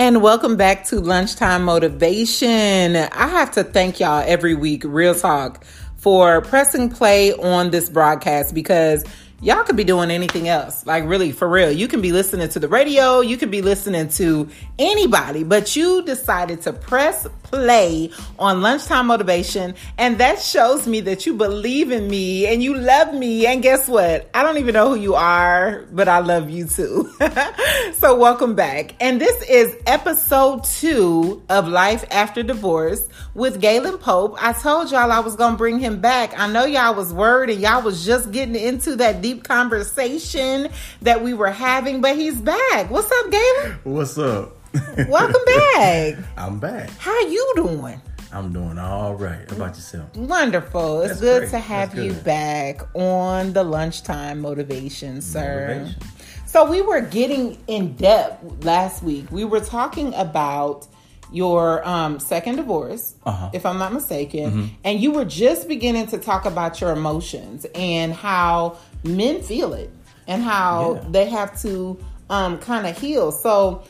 And 0.00 0.22
welcome 0.22 0.56
back 0.56 0.84
to 0.84 0.98
Lunchtime 0.98 1.62
Motivation. 1.62 2.96
I 2.96 3.28
have 3.28 3.50
to 3.50 3.62
thank 3.62 4.00
y'all 4.00 4.24
every 4.26 4.54
week, 4.54 4.82
Real 4.82 5.14
Talk, 5.14 5.62
for 5.96 6.40
pressing 6.40 6.88
play 6.88 7.34
on 7.34 7.70
this 7.70 7.90
broadcast 7.90 8.54
because 8.54 9.04
y'all 9.42 9.62
could 9.62 9.76
be 9.76 9.84
doing 9.84 10.10
anything 10.10 10.48
else. 10.48 10.86
Like, 10.86 11.04
really, 11.04 11.32
for 11.32 11.46
real. 11.46 11.70
You 11.70 11.86
can 11.86 12.00
be 12.00 12.12
listening 12.12 12.48
to 12.48 12.58
the 12.58 12.66
radio, 12.66 13.20
you 13.20 13.36
could 13.36 13.50
be 13.50 13.60
listening 13.60 14.08
to 14.08 14.48
anybody, 14.78 15.44
but 15.44 15.76
you 15.76 16.00
decided 16.00 16.62
to 16.62 16.72
press 16.72 17.26
play 17.50 18.10
on 18.38 18.62
Lunchtime 18.62 19.08
Motivation. 19.08 19.74
And 19.98 20.18
that 20.18 20.40
shows 20.40 20.86
me 20.86 21.00
that 21.02 21.26
you 21.26 21.34
believe 21.34 21.90
in 21.90 22.08
me 22.08 22.46
and 22.46 22.62
you 22.62 22.76
love 22.76 23.12
me. 23.12 23.46
And 23.46 23.62
guess 23.62 23.88
what? 23.88 24.30
I 24.32 24.42
don't 24.42 24.58
even 24.58 24.74
know 24.74 24.90
who 24.90 25.00
you 25.00 25.14
are, 25.14 25.86
but 25.92 26.08
I 26.08 26.20
love 26.20 26.48
you 26.48 26.66
too. 26.66 27.12
so, 27.94 28.16
welcome 28.16 28.54
back. 28.54 28.94
And 29.00 29.20
this 29.20 29.42
is 29.48 29.76
episode 29.86 30.64
two 30.64 31.42
of 31.48 31.68
Life 31.68 32.04
After 32.10 32.42
Divorce 32.42 33.08
with 33.34 33.60
Gayland 33.60 34.00
Pope. 34.00 34.36
I 34.40 34.52
told 34.52 34.90
y'all 34.90 35.10
I 35.10 35.20
was 35.20 35.36
going 35.36 35.52
to 35.52 35.58
bring 35.58 35.78
him 35.78 36.00
back. 36.00 36.38
I 36.38 36.50
know 36.50 36.64
y'all 36.64 36.94
was 36.94 37.12
worried 37.12 37.50
and 37.50 37.60
y'all 37.60 37.82
was 37.82 38.04
just 38.04 38.30
getting 38.30 38.54
into 38.54 38.96
that 38.96 39.20
deep 39.20 39.44
conversation 39.44 40.68
that 41.02 41.22
we 41.22 41.34
were 41.34 41.50
having, 41.50 42.00
but 42.00 42.16
he's 42.16 42.40
back. 42.40 42.90
What's 42.90 43.10
up, 43.10 43.30
Gayland? 43.30 43.78
What's 43.84 44.18
up? 44.18 44.59
Welcome 44.74 45.42
back. 45.46 46.14
I'm 46.36 46.58
back. 46.60 46.90
How 46.98 47.18
you 47.26 47.52
doing? 47.56 48.00
I'm 48.32 48.52
doing 48.52 48.78
all 48.78 49.14
right. 49.16 49.48
How 49.50 49.56
about 49.56 49.74
yourself? 49.74 50.14
Wonderful. 50.16 51.00
It's 51.02 51.08
That's 51.10 51.20
good 51.20 51.38
great. 51.40 51.50
to 51.50 51.58
have 51.58 51.94
That's 51.94 52.04
you 52.04 52.12
back 52.12 52.80
on 52.94 53.52
the 53.52 53.64
lunchtime 53.64 54.40
motivation, 54.40 55.20
sir. 55.20 55.78
Motivation. 55.78 56.02
So 56.46 56.70
we 56.70 56.82
were 56.82 57.00
getting 57.00 57.58
in 57.66 57.94
depth 57.96 58.64
last 58.64 59.02
week. 59.02 59.30
We 59.32 59.44
were 59.44 59.60
talking 59.60 60.14
about 60.14 60.86
your 61.32 61.86
um, 61.86 62.18
second 62.20 62.56
divorce, 62.56 63.14
Uh-huh. 63.24 63.46
Mm-hmm. 63.46 63.56
if 63.56 63.64
I'm 63.66 63.78
not 63.78 63.92
mistaken, 63.92 64.70
and 64.84 65.00
you 65.00 65.12
were 65.12 65.24
just 65.24 65.68
beginning 65.68 66.08
to 66.08 66.18
talk 66.18 66.44
about 66.44 66.80
your 66.80 66.90
emotions 66.92 67.66
and 67.74 68.12
how 68.12 68.76
men 69.04 69.40
feel 69.42 69.72
it 69.74 69.90
and 70.26 70.42
how 70.42 70.94
Yeah. 70.94 71.08
they 71.10 71.26
have 71.30 71.60
to 71.62 71.98
um, 72.30 72.58
kind 72.58 72.86
of 72.86 72.96
heal. 72.98 73.30
So 73.32 73.82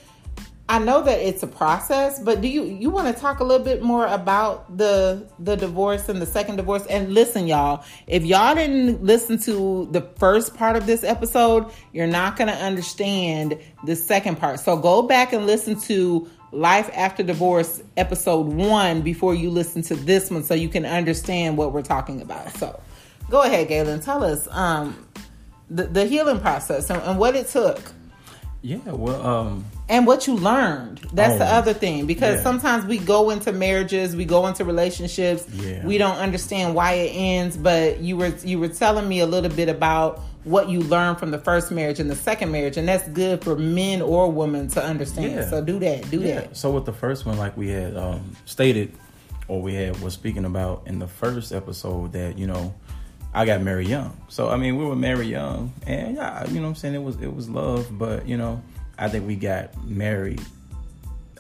I 0.71 0.79
know 0.79 1.03
that 1.03 1.19
it's 1.19 1.43
a 1.43 1.49
process, 1.49 2.21
but 2.21 2.41
do 2.41 2.47
you 2.47 2.63
you 2.63 2.91
want 2.91 3.13
to 3.13 3.21
talk 3.21 3.41
a 3.41 3.45
little 3.45 3.65
bit 3.65 3.83
more 3.83 4.07
about 4.07 4.79
the 4.79 5.29
the 5.41 5.57
divorce 5.57 6.09
and 6.09 6.23
the 6.23 6.27
second 6.27 6.57
divorce? 6.57 6.87
And 6.87 7.13
listen, 7.13 7.49
y'all, 7.49 7.85
if 8.07 8.25
y'all 8.25 8.55
didn't 8.55 9.03
listen 9.03 9.37
to 9.41 9.89
the 9.91 10.03
first 10.19 10.55
part 10.55 10.77
of 10.77 10.87
this 10.87 11.03
episode, 11.03 11.73
you're 11.93 12.07
not 12.07 12.37
going 12.37 12.47
to 12.47 12.55
understand 12.55 13.59
the 13.85 13.97
second 13.97 14.37
part. 14.37 14.61
So 14.61 14.77
go 14.77 15.03
back 15.03 15.33
and 15.33 15.45
listen 15.45 15.75
to 15.81 16.31
Life 16.53 16.89
After 16.95 17.25
Divorce 17.25 17.83
episode 17.97 18.47
1 18.47 19.03
before 19.03 19.35
you 19.35 19.51
listen 19.51 19.83
to 19.83 19.97
this 19.97 20.31
one 20.31 20.45
so 20.45 20.55
you 20.55 20.69
can 20.69 20.87
understand 20.87 21.57
what 21.57 21.73
we're 21.73 21.83
talking 21.83 22.23
about. 22.23 22.49
So 22.59 22.81
go 23.29 23.43
ahead, 23.43 23.67
Gayland, 23.67 24.05
tell 24.05 24.23
us 24.23 24.47
um 24.53 25.05
the, 25.69 25.85
the 25.85 26.07
healing 26.07 26.39
process 26.39 26.91
and, 26.91 27.03
and 27.03 27.19
what 27.19 27.35
it 27.35 27.49
took 27.49 27.93
Yeah, 28.63 28.79
well, 28.87 29.27
um, 29.27 29.65
and 29.91 30.07
what 30.07 30.27
you 30.27 30.35
learned. 30.37 30.99
That's 31.13 31.37
the 31.39 31.45
Oh, 31.45 31.59
other 31.59 31.75
thing 31.75 32.07
because 32.07 32.37
yeah. 32.37 32.43
sometimes 32.43 32.87
we 32.87 32.97
go 32.99 33.31
into 33.31 33.53
marriages, 33.53 34.15
we 34.17 34.25
go 34.25 34.47
into 34.47 34.65
relationships, 34.65 35.45
Yeah. 35.53 35.85
we 35.85 35.99
don't 35.99 36.17
understand 36.17 36.75
why 36.75 36.93
it 36.93 37.11
ends. 37.15 37.57
But 37.57 38.01
you 38.01 38.17
were 38.17 38.33
you 38.45 38.59
were 38.61 38.69
telling 38.69 39.09
me 39.09 39.21
a 39.21 39.27
little 39.27 39.51
bit 39.51 39.69
about 39.69 40.21
what 40.45 40.71
you 40.71 40.81
learned 40.81 41.19
from 41.19 41.31
the 41.33 41.39
first 41.39 41.71
marriage 41.71 42.01
and 42.01 42.09
the 42.11 42.17
second 42.17 42.51
marriage, 42.51 42.79
and 42.79 42.89
that's 42.89 43.07
good 43.09 43.45
for 43.45 43.57
men 43.57 44.01
or 44.01 44.31
women 44.33 44.69
to 44.69 44.83
understand. 44.83 45.33
Yeah. 45.33 45.51
So 45.51 45.63
do 45.63 45.79
that, 45.81 46.11
do 46.11 46.21
that. 46.21 46.57
So 46.57 46.71
with 46.71 46.87
the 46.87 46.95
first 46.95 47.27
one, 47.27 47.37
like 47.37 47.57
we 47.59 47.69
had 47.69 47.95
um, 47.97 48.37
stated, 48.47 48.93
or 49.49 49.61
we 49.61 49.75
had 49.75 50.01
was 50.01 50.15
speaking 50.15 50.45
about 50.47 50.85
in 50.87 50.99
the 51.01 51.09
first 51.09 51.53
episode, 51.53 52.13
that 52.13 52.39
you 52.39 52.47
know, 52.47 52.73
I 53.35 53.45
got 53.45 53.61
married 53.61 53.89
young. 53.89 54.17
So 54.29 54.49
I 54.49 54.57
mean, 54.57 54.77
we 54.79 54.85
were 54.85 54.97
married 54.97 55.29
young, 55.29 55.73
and 55.87 56.15
yeah, 56.17 56.47
you 56.49 56.55
know, 56.55 56.63
what 56.63 56.69
I'm 56.69 56.75
saying 56.77 56.95
it 56.95 57.03
was 57.03 57.17
it 57.21 57.35
was 57.35 57.51
love, 57.51 57.89
but 57.99 58.27
you 58.29 58.37
know, 58.39 58.63
I 59.01 59.09
think 59.09 59.27
we 59.27 59.35
got 59.35 59.77
married. 59.85 60.41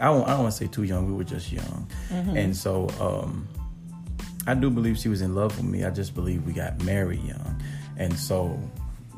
I 0.00 0.06
don't, 0.06 0.24
I 0.24 0.30
don't 0.30 0.40
want 0.44 0.54
to 0.54 0.58
say 0.58 0.66
too 0.66 0.82
young. 0.84 1.06
We 1.06 1.12
were 1.12 1.24
just 1.24 1.52
young, 1.52 1.86
and 2.36 2.56
so 2.56 2.88
um, 2.98 3.46
I 4.46 4.54
do 4.54 4.70
believe 4.70 4.98
she 4.98 5.08
was 5.08 5.20
in 5.20 5.34
love 5.34 5.56
with 5.56 5.66
me. 5.66 5.84
I 5.84 5.90
just 5.90 6.14
believe 6.14 6.44
we 6.46 6.52
got 6.54 6.82
married 6.82 7.22
young, 7.22 7.62
and 7.98 8.18
so 8.18 8.58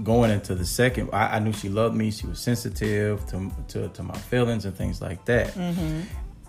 going 0.03 0.31
into 0.33 0.55
the 0.57 0.65
second, 0.67 1.11
I, 1.13 1.37
I 1.37 1.39
knew 1.39 1.53
she 1.53 1.69
loved 1.69 1.95
me. 1.95 2.11
She 2.11 2.27
was 2.27 2.41
sensitive 2.41 3.25
to 3.29 3.51
to, 3.69 3.89
to 3.91 4.03
my 4.03 4.19
feelings 4.19 4.65
and 4.65 4.75
things 4.77 5.01
like 5.01 5.25
that. 5.27 5.57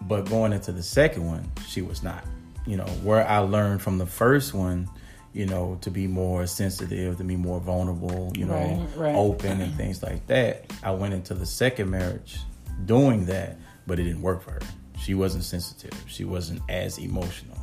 But 0.08 0.28
going 0.30 0.52
into 0.52 0.72
the 0.72 0.84
second 0.84 1.26
one, 1.28 1.50
she 1.68 1.82
was 1.82 2.02
not. 2.04 2.26
You 2.66 2.78
know, 2.78 2.88
where 3.04 3.28
I 3.28 3.38
learned 3.40 3.82
from 3.82 3.98
the 4.00 4.06
first 4.06 4.54
one, 4.54 4.90
you 5.34 5.46
know, 5.46 5.78
to 5.82 5.90
be 5.92 6.08
more 6.08 6.46
sensitive, 6.48 7.18
to 7.18 7.24
be 7.24 7.36
more 7.36 7.60
vulnerable, 7.60 8.32
you 8.36 8.46
know, 8.46 8.54
Right, 8.54 8.88
right. 9.08 9.16
open 9.16 9.62
and 9.62 9.74
things 9.76 10.02
like 10.04 10.26
that. 10.28 10.66
I 10.84 10.92
went 10.92 11.14
into 11.14 11.34
the 11.34 11.46
second 11.46 11.90
marriage 11.90 12.38
doing 12.86 13.26
that, 13.26 13.58
but 13.88 14.00
it 14.00 14.04
didn't 14.04 14.22
work 14.22 14.44
for 14.44 14.52
her. 14.52 14.62
She 15.00 15.16
wasn't 15.16 15.44
sensitive. 15.44 15.98
She 16.08 16.24
wasn't 16.24 16.62
as 16.70 16.98
emotional. 16.98 17.58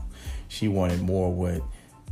She 0.49 0.69
wanted 0.69 1.01
more 1.01 1.33
what 1.33 1.63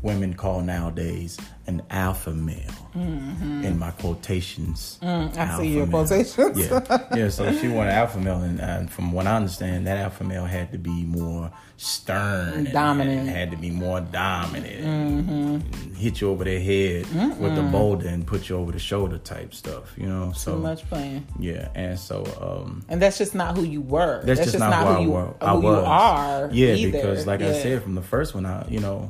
women 0.02 0.34
call 0.34 0.60
nowadays 0.60 1.36
an 1.66 1.82
alpha 1.90 2.30
male. 2.30 2.70
In 2.94 3.78
my 3.78 3.90
quotations, 3.92 4.98
Mm-hmm. 5.02 5.38
I 5.40 5.58
see 5.58 5.68
your 5.68 5.86
male. 5.86 6.04
quotations. 6.06 6.58
Yeah, 6.58 7.08
yeah. 7.16 7.28
So 7.28 7.52
she 7.52 7.68
wanted 7.68 7.92
alpha 7.92 8.18
male, 8.18 8.40
and, 8.40 8.60
and 8.60 8.90
from 8.90 9.12
what 9.12 9.26
I 9.26 9.36
understand, 9.36 9.86
that 9.86 9.96
alpha 9.98 10.24
male 10.24 10.44
had 10.46 10.72
to 10.72 10.78
be 10.78 11.04
more 11.04 11.52
stern, 11.76 12.64
Dominant. 12.72 13.20
and 13.20 13.28
had 13.28 13.50
to 13.52 13.56
be 13.56 13.70
more 13.70 14.00
dominant, 14.00 14.84
and 14.84 15.96
hit 15.96 16.20
you 16.20 16.30
over 16.30 16.42
the 16.42 16.58
head 16.58 17.06
with 17.38 17.54
the 17.54 17.62
boulder 17.62 18.08
and 18.08 18.26
put 18.26 18.48
you 18.48 18.56
over 18.56 18.72
the 18.72 18.78
shoulder 18.80 19.18
type 19.18 19.54
stuff. 19.54 19.92
You 19.96 20.06
know, 20.06 20.32
so 20.32 20.54
Too 20.54 20.60
much 20.60 20.88
playing, 20.88 21.26
yeah, 21.38 21.68
and 21.76 21.96
so 21.98 22.24
um, 22.40 22.84
and 22.88 23.00
that's 23.00 23.18
just 23.18 23.34
not 23.34 23.56
who 23.56 23.62
you 23.64 23.80
were. 23.82 24.22
that's, 24.24 24.40
just, 24.40 24.58
not, 24.58 24.72
who, 24.72 24.88
I, 24.88 24.98
you, 25.00 25.10
were, 25.10 25.26
who 25.26 25.34
I 25.40 25.52
was. 25.52 25.62
you 25.62 25.68
are. 25.70 26.48
Yeah, 26.52 26.74
either. 26.74 26.92
because 26.98 27.26
like 27.28 27.42
I 27.42 27.52
said 27.52 27.82
from 27.82 27.94
the 27.94 28.02
first 28.02 28.34
one, 28.34 28.44
I 28.46 28.66
you 28.68 28.80
know, 28.80 29.08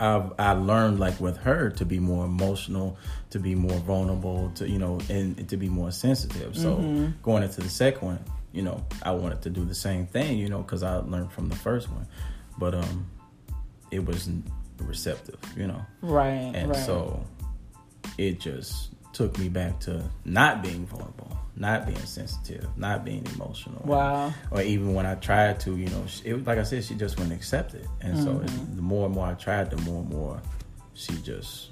I 0.00 0.30
I 0.38 0.52
learned 0.52 1.00
like 1.00 1.20
with 1.20 1.36
her 1.38 1.70
to 1.70 1.84
be 1.84 1.98
more 1.98 2.24
emotional, 2.24 2.96
to 3.30 3.38
be 3.38 3.54
more 3.54 3.78
vulnerable, 3.78 4.50
to 4.56 4.68
you 4.68 4.78
know, 4.78 5.00
and 5.08 5.48
to 5.48 5.56
be 5.56 5.68
more 5.68 5.90
sensitive. 5.90 6.56
So 6.56 6.76
Mm-hmm. 6.76 7.22
going 7.22 7.42
into 7.42 7.60
the 7.60 7.68
second 7.68 8.06
one, 8.06 8.24
you 8.52 8.62
know, 8.62 8.84
I 9.02 9.12
wanted 9.12 9.42
to 9.42 9.50
do 9.50 9.64
the 9.64 9.74
same 9.74 10.06
thing, 10.06 10.38
you 10.38 10.48
know, 10.48 10.58
because 10.62 10.82
I 10.82 10.96
learned 10.96 11.32
from 11.32 11.48
the 11.48 11.56
first 11.56 11.88
one, 11.90 12.06
but 12.58 12.74
um, 12.74 13.06
it 13.90 14.00
wasn't 14.00 14.44
receptive, 14.78 15.38
you 15.56 15.66
know, 15.66 15.84
right, 16.02 16.52
and 16.54 16.70
right. 16.70 16.86
so 16.86 17.24
it 18.16 18.40
just 18.40 18.90
took 19.12 19.38
me 19.38 19.48
back 19.48 19.80
to 19.80 20.04
not 20.24 20.62
being 20.62 20.86
vulnerable, 20.86 21.37
not 21.58 21.86
being 21.86 21.98
sensitive, 21.98 22.66
not 22.76 23.04
being 23.04 23.26
emotional. 23.34 23.82
Wow. 23.84 24.32
Or 24.50 24.62
even 24.62 24.94
when 24.94 25.06
I 25.06 25.14
tried 25.16 25.58
to, 25.60 25.76
you 25.76 25.88
know, 25.88 26.04
it 26.24 26.34
was 26.34 26.46
like 26.46 26.58
I 26.58 26.62
said, 26.62 26.84
she 26.84 26.94
just 26.94 27.18
wouldn't 27.18 27.34
accept 27.34 27.74
it. 27.74 27.86
And 28.00 28.16
so 28.18 28.30
Mm-hmm. 28.34 28.44
it, 28.44 28.76
the 28.76 28.82
more 28.82 29.06
and 29.06 29.14
more 29.14 29.26
I 29.26 29.34
tried, 29.34 29.70
the 29.70 29.76
more 29.78 30.00
and 30.02 30.10
more 30.10 30.40
she 30.94 31.14
just 31.22 31.70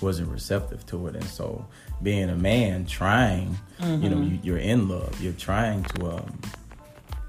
wasn't 0.00 0.28
receptive 0.28 0.86
to 0.86 1.08
it. 1.08 1.14
And 1.16 1.24
so 1.24 1.66
being 2.02 2.30
a 2.30 2.36
man 2.36 2.86
trying, 2.86 3.58
you 3.80 3.86
know, 3.86 4.16
Mm-hmm. 4.16 4.22
you, 4.34 4.38
you're 4.42 4.58
in 4.58 4.88
love, 4.88 5.20
you're 5.22 5.32
trying 5.34 5.82
to 5.84 6.06
um, 6.16 6.40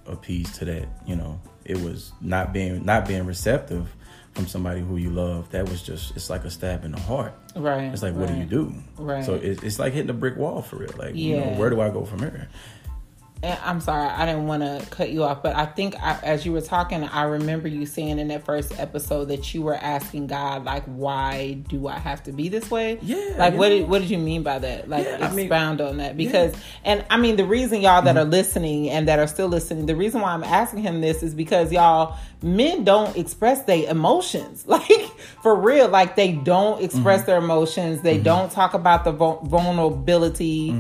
appease 0.05 0.51
to 0.59 0.65
that, 0.65 0.87
you 1.05 1.15
know, 1.15 1.39
it 1.65 1.79
was 1.81 2.11
not 2.21 2.53
being 2.53 2.83
not 2.85 3.07
being 3.07 3.25
receptive 3.25 3.87
from 4.33 4.47
somebody 4.47 4.81
who 4.81 4.97
you 4.97 5.09
love. 5.09 5.49
That 5.51 5.67
was 5.69 5.81
just 5.81 6.15
it's 6.15 6.29
like 6.29 6.45
a 6.45 6.49
stab 6.49 6.85
in 6.85 6.91
the 6.91 6.99
heart. 6.99 7.33
right. 7.55 7.91
It's 7.91 8.01
like, 8.03 8.15
what 8.15 8.27
do 8.29 8.35
you 8.35 8.45
do? 8.45 8.73
Right. 8.97 9.23
So 9.25 9.35
it, 9.35 9.63
it's 9.63 9.77
like 9.79 9.93
hitting 9.93 10.09
a 10.09 10.13
brick 10.13 10.37
wall 10.37 10.61
for 10.61 10.77
real. 10.77 10.91
Like, 10.97 11.15
you 11.15 11.37
know, 11.37 11.43
Yeah. 11.45 11.57
where 11.57 11.69
do 11.69 11.81
I 11.81 11.89
go 11.89 12.05
from 12.05 12.19
here? 12.19 12.47
I'm 13.43 13.81
sorry, 13.81 14.07
I 14.07 14.27
didn't 14.27 14.45
want 14.45 14.61
to 14.61 14.85
cut 14.91 15.09
you 15.09 15.23
off, 15.23 15.41
but 15.41 15.55
I 15.55 15.65
think 15.65 15.95
I, 15.99 16.19
as 16.21 16.45
you 16.45 16.51
were 16.51 16.61
talking, 16.61 17.03
I 17.03 17.23
remember 17.23 17.67
you 17.67 17.87
saying 17.87 18.19
in 18.19 18.27
that 18.27 18.45
first 18.45 18.79
episode 18.79 19.25
that 19.25 19.51
you 19.53 19.63
were 19.63 19.75
asking 19.75 20.27
God, 20.27 20.63
like, 20.63 20.83
why 20.85 21.53
do 21.53 21.87
I 21.87 21.97
have 21.97 22.21
to 22.23 22.31
be 22.31 22.49
this 22.49 22.69
way? 22.69 22.99
Yeah, 23.01 23.35
Like, 23.37 23.53
you 23.53 23.59
what 23.59 23.69
did, 23.69 23.89
what 23.89 24.01
did 24.01 24.11
you 24.11 24.19
mean 24.19 24.43
by 24.43 24.59
that? 24.59 24.87
Like, 24.87 25.05
Yeah, 25.05 25.27
I 25.27 25.33
mean- 25.33 25.45
expound 25.45 25.81
on 25.81 25.97
that. 25.97 26.17
Because, 26.17 26.53
and 26.85 27.03
I 27.09 27.17
mean, 27.17 27.35
the 27.35 27.45
reason 27.45 27.81
y'all 27.81 28.03
that 28.03 28.15
are 28.15 28.21
mm-hmm. 28.21 28.31
listening 28.31 28.89
and 28.89 29.07
that 29.07 29.17
are 29.17 29.27
still 29.27 29.47
listening, 29.47 29.87
the 29.87 29.95
reason 29.95 30.21
why 30.21 30.33
I'm 30.33 30.43
asking 30.43 30.83
him 30.83 31.01
this 31.01 31.23
is 31.23 31.33
because 31.33 31.71
y'all, 31.71 32.17
men 32.43 32.83
don't 32.83 33.17
express 33.17 33.63
their 33.63 33.89
emotions. 33.89 34.65
Like, 34.71 35.11
for 35.43 35.53
real, 35.53 35.89
like, 35.89 36.15
they 36.15 36.31
don't 36.31 36.81
express 36.81 37.19
mm-hmm. 37.19 37.25
their 37.25 37.37
emotions. 37.39 38.01
They 38.01 38.15
mm-hmm. 38.15 38.23
don't 38.23 38.51
talk 38.51 38.73
about 38.73 39.03
the 39.03 39.11
vul- 39.11 39.41
vulnerability. 39.43 40.71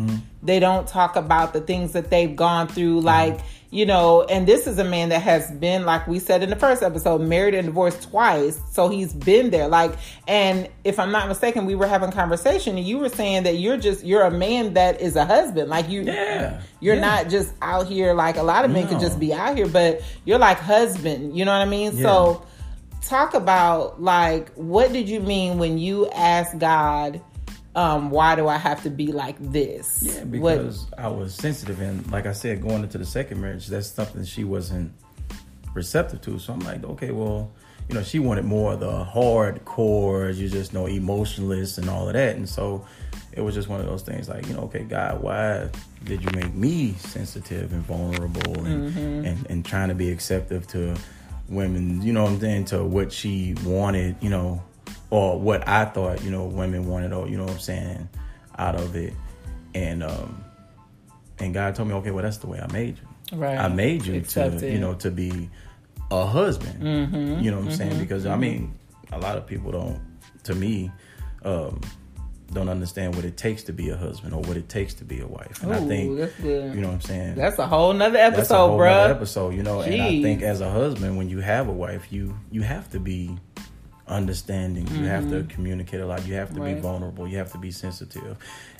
They 0.43 0.59
don't 0.59 0.87
talk 0.87 1.15
about 1.15 1.53
the 1.53 1.61
things 1.61 1.93
that 1.93 2.09
they've 2.09 2.35
gone 2.35 2.67
through. 2.67 2.97
Mm-hmm. 2.97 3.05
Like, 3.05 3.39
you 3.69 3.85
know, 3.85 4.23
and 4.23 4.45
this 4.45 4.67
is 4.67 4.77
a 4.79 4.83
man 4.83 5.09
that 5.09 5.21
has 5.21 5.49
been, 5.51 5.85
like 5.85 6.05
we 6.05 6.19
said 6.19 6.43
in 6.43 6.49
the 6.49 6.57
first 6.57 6.83
episode, 6.83 7.21
married 7.21 7.53
and 7.53 7.67
divorced 7.67 8.03
twice. 8.09 8.59
So 8.71 8.89
he's 8.89 9.13
been 9.13 9.49
there. 9.49 9.69
Like, 9.69 9.93
and 10.27 10.67
if 10.83 10.99
I'm 10.99 11.11
not 11.11 11.29
mistaken, 11.29 11.65
we 11.65 11.75
were 11.75 11.87
having 11.87 12.11
conversation 12.11 12.77
and 12.77 12.85
you 12.85 12.97
were 12.97 13.07
saying 13.07 13.43
that 13.43 13.57
you're 13.59 13.77
just, 13.77 14.03
you're 14.03 14.23
a 14.23 14.31
man 14.31 14.73
that 14.73 14.99
is 14.99 15.15
a 15.15 15.23
husband. 15.23 15.69
Like 15.69 15.87
you, 15.89 16.01
Yeah, 16.01 16.61
you're 16.81 16.95
yeah. 16.95 17.01
not 17.01 17.29
just 17.29 17.53
out 17.61 17.87
here 17.87 18.13
like 18.13 18.35
a 18.35 18.43
lot 18.43 18.65
of 18.65 18.71
men 18.71 18.87
could 18.89 18.99
just 18.99 19.19
be 19.19 19.33
out 19.33 19.55
here, 19.55 19.67
but 19.67 20.01
you're 20.25 20.39
like 20.39 20.57
husband. 20.57 21.37
You 21.37 21.45
know 21.45 21.53
what 21.53 21.65
I 21.65 21.69
mean? 21.69 21.95
Yeah. 21.95 22.03
So 22.03 22.45
talk 23.03 23.35
about 23.35 24.01
like, 24.01 24.51
what 24.55 24.91
did 24.91 25.07
you 25.07 25.21
mean 25.21 25.59
when 25.59 25.77
you 25.77 26.09
asked 26.09 26.59
God, 26.59 27.21
um, 27.75 28.09
why 28.11 28.35
do 28.35 28.47
I 28.47 28.57
have 28.57 28.83
to 28.83 28.89
be 28.89 29.07
like 29.11 29.37
this? 29.39 29.99
Yeah, 30.03 30.23
What- 30.23 30.31
because 30.31 30.85
I 30.97 31.07
was 31.07 31.33
sensitive, 31.33 31.79
and 31.81 32.09
like 32.11 32.25
I 32.25 32.33
said, 32.33 32.61
going 32.61 32.83
into 32.83 32.97
the 32.97 33.05
second 33.05 33.39
marriage, 33.41 33.67
that's 33.67 33.87
something 33.87 34.23
she 34.25 34.43
wasn't 34.43 34.91
receptive 35.73 36.21
to. 36.21 36.37
So 36.39 36.53
I'm 36.53 36.59
like, 36.61 36.83
okay, 36.83 37.11
well, 37.11 37.51
you 37.89 37.95
know, 37.95 38.03
she 38.03 38.19
wanted 38.19 38.45
more 38.45 38.73
of 38.73 38.79
the 38.81 39.03
hardcore, 39.05 40.35
you 40.35 40.49
just 40.49 40.73
know, 40.73 40.85
emotionless 40.85 41.77
and 41.77 41.89
all 41.89 42.07
of 42.07 42.13
that, 42.13 42.35
and 42.35 42.47
so 42.47 42.85
it 43.33 43.41
was 43.41 43.55
just 43.55 43.69
one 43.69 43.79
of 43.79 43.85
those 43.85 44.01
things. 44.01 44.27
Like, 44.29 44.47
you 44.47 44.53
know, 44.53 44.61
okay, 44.63 44.83
God, 44.83 45.21
why 45.21 45.69
did 46.03 46.21
you 46.23 46.29
make 46.35 46.53
me 46.53 46.93
sensitive 46.93 47.71
and 47.73 47.81
vulnerable, 47.83 48.65
and 48.65 48.95
and, 49.25 49.45
and 49.49 49.65
trying 49.65 49.89
to 49.89 49.95
be 49.95 50.11
acceptive 50.11 50.67
to 50.67 50.95
women? 51.49 52.01
You 52.01 52.13
know, 52.13 52.23
what 52.23 52.31
I'm 52.33 52.39
saying 52.39 52.65
to 52.65 52.83
what 52.83 53.11
she 53.11 53.55
wanted, 53.65 54.15
you 54.21 54.29
know, 54.29 54.61
or 55.11 55.39
what 55.39 55.67
I 55.67 55.85
thought, 55.85 56.23
you 56.23 56.31
know, 56.31 56.45
women 56.45 56.87
wanted, 56.87 57.13
or 57.13 57.27
you 57.27 57.37
know, 57.37 57.43
what 57.43 57.53
I'm 57.53 57.59
saying 57.59 58.09
out 58.57 58.75
of 58.75 58.95
it, 58.95 59.13
and 59.75 60.01
um, 60.01 60.43
and 61.37 61.53
God 61.53 61.75
told 61.75 61.89
me, 61.89 61.95
okay, 61.95 62.11
well, 62.11 62.23
that's 62.23 62.37
the 62.37 62.47
way 62.47 62.59
I 62.59 62.71
made 62.71 62.97
you. 62.97 63.37
Right. 63.37 63.57
I 63.57 63.67
made 63.67 64.05
you 64.05 64.15
Accept 64.15 64.59
to, 64.59 64.71
you 64.71 64.79
know, 64.79 64.95
to 64.95 65.11
be 65.11 65.49
a 66.09 66.25
husband. 66.25 66.81
Mm-hmm. 66.81 67.43
You 67.43 67.51
know 67.51 67.57
what 67.57 67.67
I'm 67.67 67.71
saying? 67.71 67.99
Because 67.99 68.25
I 68.25 68.35
mean, 68.35 68.73
a 69.11 69.19
lot 69.19 69.37
of 69.37 69.45
people 69.47 69.71
don't, 69.71 69.99
to 70.43 70.55
me, 70.55 70.91
um, 71.43 71.81
don't 72.51 72.67
understand 72.67 73.15
what 73.15 73.23
it 73.23 73.37
takes 73.37 73.63
to 73.63 73.73
be 73.73 73.89
a 73.89 73.97
husband 73.97 74.33
or 74.33 74.41
what 74.41 74.57
it 74.57 74.67
takes 74.67 74.93
to 74.95 75.05
be 75.05 75.21
a 75.21 75.27
wife. 75.27 75.63
And 75.63 75.73
I 75.73 75.79
think, 75.79 76.19
you 76.43 76.81
know 76.81 76.87
what 76.87 76.95
I'm 76.95 77.01
saying? 77.01 77.35
That's 77.35 77.57
a 77.59 77.67
whole 77.67 77.93
nother 77.93 78.17
episode, 78.17 78.75
bro. 78.75 79.05
episode, 79.05 79.55
you 79.55 79.63
know. 79.63 79.81
And 79.81 80.01
I 80.01 80.21
think 80.21 80.41
as 80.41 80.59
a 80.59 80.69
husband, 80.69 81.17
when 81.17 81.29
you 81.29 81.39
have 81.39 81.69
a 81.69 81.73
wife, 81.73 82.11
you 82.11 82.37
you 82.51 82.61
have 82.61 82.89
to 82.91 82.99
be 82.99 83.37
understanding. 84.11 84.87
You 84.87 85.05
have 85.05 85.29
to 85.29 85.43
communicate 85.43 86.01
a 86.01 86.05
lot. 86.05 86.25
You 86.27 86.35
have 86.35 86.49
to 86.49 86.53
Mm-hmm. 86.55 86.63
Right. 86.63 86.75
be 86.75 86.81
vulnerable. 86.81 87.27
You 87.27 87.37
have 87.37 87.51
to 87.53 87.57
be 87.57 87.71
sensitive. 87.71 88.37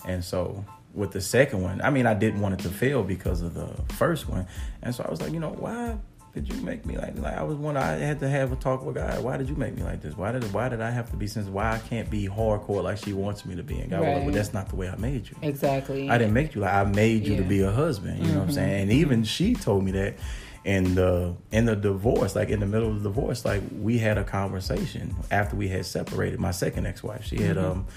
And 0.07 0.24
so 0.24 0.63
with 0.94 1.12
the 1.12 1.22
second 1.22 1.62
one, 1.63 1.81
I 1.81 1.89
mean, 1.89 2.06
I 2.06 2.13
didn't 2.13 2.42
want 2.42 2.56
it 2.60 2.63
to 2.63 2.69
fail 2.69 3.01
because 3.04 3.42
of 3.42 3.54
the 3.54 3.68
first 3.94 4.28
one. 4.28 4.45
And 4.83 4.94
so 4.94 5.04
I 5.04 5.10
was 5.10 5.22
like, 5.22 5.31
you 5.31 5.39
know, 5.39 5.50
why 5.51 5.98
did 6.33 6.48
you 6.48 6.62
make 6.62 6.86
me 6.86 6.98
like 6.98 7.18
like 7.18 7.36
I 7.38 7.44
was 7.44 7.57
one 7.57 7.75
I 7.75 7.88
had 7.98 8.19
to 8.22 8.30
have 8.30 8.54
a 8.54 8.56
talk 8.56 8.86
with 8.86 8.95
God. 8.95 9.22
Why 9.22 9.36
did 9.36 9.50
you 9.50 9.56
make 9.56 9.75
me 9.75 9.83
like 9.83 10.01
this? 10.01 10.16
Why 10.16 10.31
did 10.31 10.44
why 10.54 10.69
did 10.69 10.80
I 10.81 10.89
have 10.89 11.10
to 11.12 11.18
be 11.18 11.28
sensitive? 11.28 11.54
Why 11.54 11.74
I 11.74 11.80
can't 11.80 12.10
be 12.10 12.28
hardcore 12.30 12.81
like 12.83 13.00
she 13.00 13.12
wants 13.12 13.45
me 13.45 13.56
to 13.56 13.63
be? 13.63 13.80
And 13.80 13.89
God 13.89 14.00
was 14.00 14.07
like, 14.16 14.24
well, 14.25 14.33
that's 14.33 14.54
not 14.54 14.69
the 14.69 14.78
way 14.78 14.88
I 14.89 14.95
made 14.95 15.30
you. 15.30 15.36
Exactly. 15.42 16.10
I 16.10 16.18
didn't 16.18 16.33
make 16.33 16.56
you 16.56 16.62
like 16.62 16.74
I 16.74 16.83
made 16.86 17.25
you 17.28 17.33
Yeah. 17.33 17.39
Mm-hmm. 17.39 17.44
to 17.44 17.50
be 17.50 17.62
a 17.63 17.72
husband. 17.72 18.19
You 18.25 18.31
know 18.33 18.39
what 18.39 18.48
I'm 18.48 18.51
saying? 18.54 18.81
And 18.83 18.92
even 18.94 19.24
she 19.25 19.56
told 19.56 19.83
me 19.83 19.92
that 19.92 20.16
in 20.63 20.96
the 20.96 21.36
in 21.52 21.66
the 21.66 21.75
divorce, 21.75 22.36
like 22.36 22.50
in 22.50 22.60
the 22.60 22.66
middle 22.66 22.90
of 22.90 23.02
the 23.02 23.10
divorce, 23.10 23.46
like 23.46 23.62
we 23.80 23.98
had 23.98 24.18
a 24.18 24.24
conversation 24.24 25.16
after 25.31 25.56
we 25.56 25.68
had 25.68 25.86
separated. 25.86 26.40
My 26.40 26.52
second 26.52 26.86
ex 26.86 27.02
wife, 27.02 27.25
she 27.25 27.38
had 27.42 27.58
um 27.58 27.88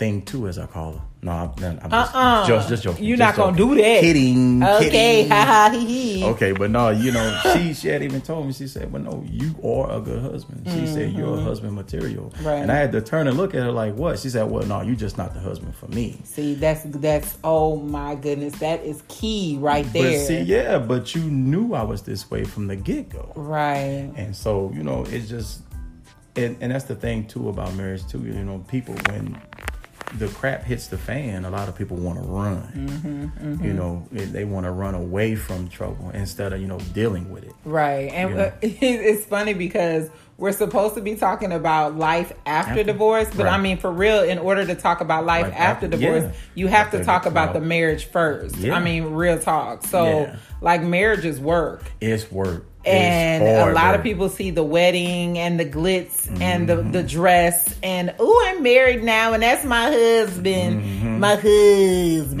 thing 0.00 0.22
two 0.22 0.48
as 0.48 0.58
I 0.58 0.64
call 0.66 0.94
her. 0.94 1.02
No, 1.22 1.32
I'm, 1.32 1.50
I'm 1.62 1.90
just, 1.90 2.14
Uh-uh. 2.14 2.46
just 2.48 2.68
just 2.70 2.82
joking. 2.82 3.04
You're 3.04 3.18
just 3.18 3.36
not 3.36 3.44
gonna 3.44 3.56
joking. 3.58 3.76
do 3.76 3.82
that. 3.82 4.00
Kidding. 4.00 4.62
Okay, 4.64 5.28
ha 5.32 5.44
ha 5.44 5.70
he 5.70 5.84
he. 6.20 6.24
Okay, 6.24 6.52
but 6.52 6.70
no, 6.70 6.88
you 6.88 7.12
know, 7.12 7.38
she 7.52 7.74
she 7.74 7.88
had 7.88 8.02
even 8.02 8.22
told 8.22 8.46
me. 8.46 8.54
She 8.54 8.66
said, 8.66 8.90
"Well, 8.90 9.02
no, 9.02 9.22
you 9.30 9.54
are 9.62 9.98
a 9.98 10.00
good 10.00 10.22
husband." 10.22 10.62
She 10.66 10.86
said, 10.86 11.12
"You're 11.12 11.36
a 11.36 11.42
husband 11.42 11.74
material." 11.74 12.30
Mm-hmm. 12.30 12.46
Right. 12.46 12.62
And 12.62 12.72
I 12.72 12.76
had 12.76 12.92
to 12.92 13.02
turn 13.02 13.28
and 13.28 13.36
look 13.36 13.54
at 13.54 13.60
her 13.62 13.70
like, 13.70 13.94
"What?" 13.96 14.18
She 14.18 14.30
said, 14.30 14.50
"Well, 14.50 14.62
no, 14.64 14.80
you're 14.80 14.96
just 14.96 15.18
not 15.18 15.34
the 15.34 15.40
husband 15.40 15.74
for 15.76 15.88
me." 15.88 16.18
See, 16.24 16.54
that's 16.54 16.84
that's 16.84 17.36
oh 17.44 17.76
my 17.76 18.14
goodness, 18.14 18.54
that 18.60 18.82
is 18.82 19.02
key 19.08 19.58
right 19.60 19.84
there. 19.92 20.18
But 20.18 20.26
see, 20.26 20.40
yeah, 20.40 20.78
but 20.78 21.14
you 21.14 21.20
knew 21.20 21.74
I 21.74 21.82
was 21.82 22.00
this 22.00 22.30
way 22.30 22.44
from 22.44 22.66
the 22.66 22.76
get 22.76 23.10
go, 23.10 23.30
Right. 23.36 24.10
and 24.16 24.34
so 24.34 24.72
you 24.74 24.82
know, 24.82 25.04
it's 25.10 25.28
just, 25.28 25.60
and, 26.36 26.56
and 26.62 26.72
that's 26.72 26.86
the 26.86 26.94
thing 26.94 27.26
too 27.26 27.50
about 27.50 27.74
marriage 27.74 28.06
too. 28.06 28.20
You 28.20 28.42
know, 28.42 28.64
people 28.68 28.94
when 29.10 29.38
the 30.18 30.28
crap 30.28 30.64
hits 30.64 30.88
the 30.88 30.98
fan, 30.98 31.44
a 31.44 31.50
lot 31.50 31.68
of 31.68 31.76
people 31.76 31.96
want 31.96 32.18
to 32.20 32.24
run. 32.28 32.62
Mm-hmm, 32.74 33.64
You 33.64 33.72
know, 33.72 34.06
they- 34.10 34.44
want 34.44 34.66
to 34.66 34.72
run 34.72 34.94
away 34.94 35.36
from 35.36 35.68
trouble 35.68 36.10
instead 36.10 36.52
of 36.52 36.60
you 36.60 36.66
know 36.66 36.78
dealing 36.92 37.30
with 37.30 37.44
it. 37.44 37.52
Right. 37.64 38.10
And 38.12 38.30
Yeah. 38.36 38.42
uh, 38.46 38.52
it's 38.62 39.24
funny 39.26 39.54
because 39.54 40.10
we're 40.36 40.52
supposed 40.52 40.94
to 40.94 41.00
be 41.02 41.14
talking 41.16 41.52
about 41.52 41.96
life 41.96 42.32
after, 42.46 42.70
After- 42.72 42.84
divorce, 42.84 43.28
but 43.36 43.44
right. 43.44 43.52
I 43.54 43.58
mean, 43.58 43.76
for 43.76 43.92
real, 43.92 44.22
in 44.22 44.38
order 44.38 44.64
to 44.66 44.74
talk 44.74 45.00
about 45.02 45.26
life 45.26 45.44
Life 45.44 45.52
after, 45.52 45.86
after- 45.86 45.88
divorce, 45.88 46.24
yeah. 46.24 46.32
you 46.54 46.66
have 46.68 46.90
to 46.92 47.04
talk 47.04 47.24
the- 47.24 47.28
about 47.28 47.52
the 47.52 47.60
marriage 47.60 48.06
first. 48.06 48.56
Yeah. 48.56 48.74
I 48.74 48.80
mean, 48.80 49.04
real 49.12 49.38
talk. 49.38 49.84
So, 49.86 50.04
Yeah. 50.22 50.36
like, 50.62 50.82
marriage 50.82 51.24
is 51.26 51.38
work. 51.38 51.84
It's 52.00 52.32
work, 52.32 52.64
and 52.84 53.44
a 53.44 53.72
lot 53.74 53.94
of 53.94 54.02
people 54.02 54.28
see 54.30 54.50
the 54.50 54.62
wedding 54.62 55.38
and 55.38 55.60
the 55.60 55.64
glitz 55.66 56.28
and 56.40 56.68
the, 56.68 56.76
Mm-hmm. 56.76 56.92
the 56.92 57.02
dress 57.02 57.74
and 57.82 58.14
oh 58.18 58.44
i'm 58.48 58.62
married 58.62 59.02
now 59.04 59.34
and 59.34 59.42
that's 59.42 59.64
my 59.64 59.90
husband 59.90 61.20
my 61.20 61.34
husband 61.34 61.50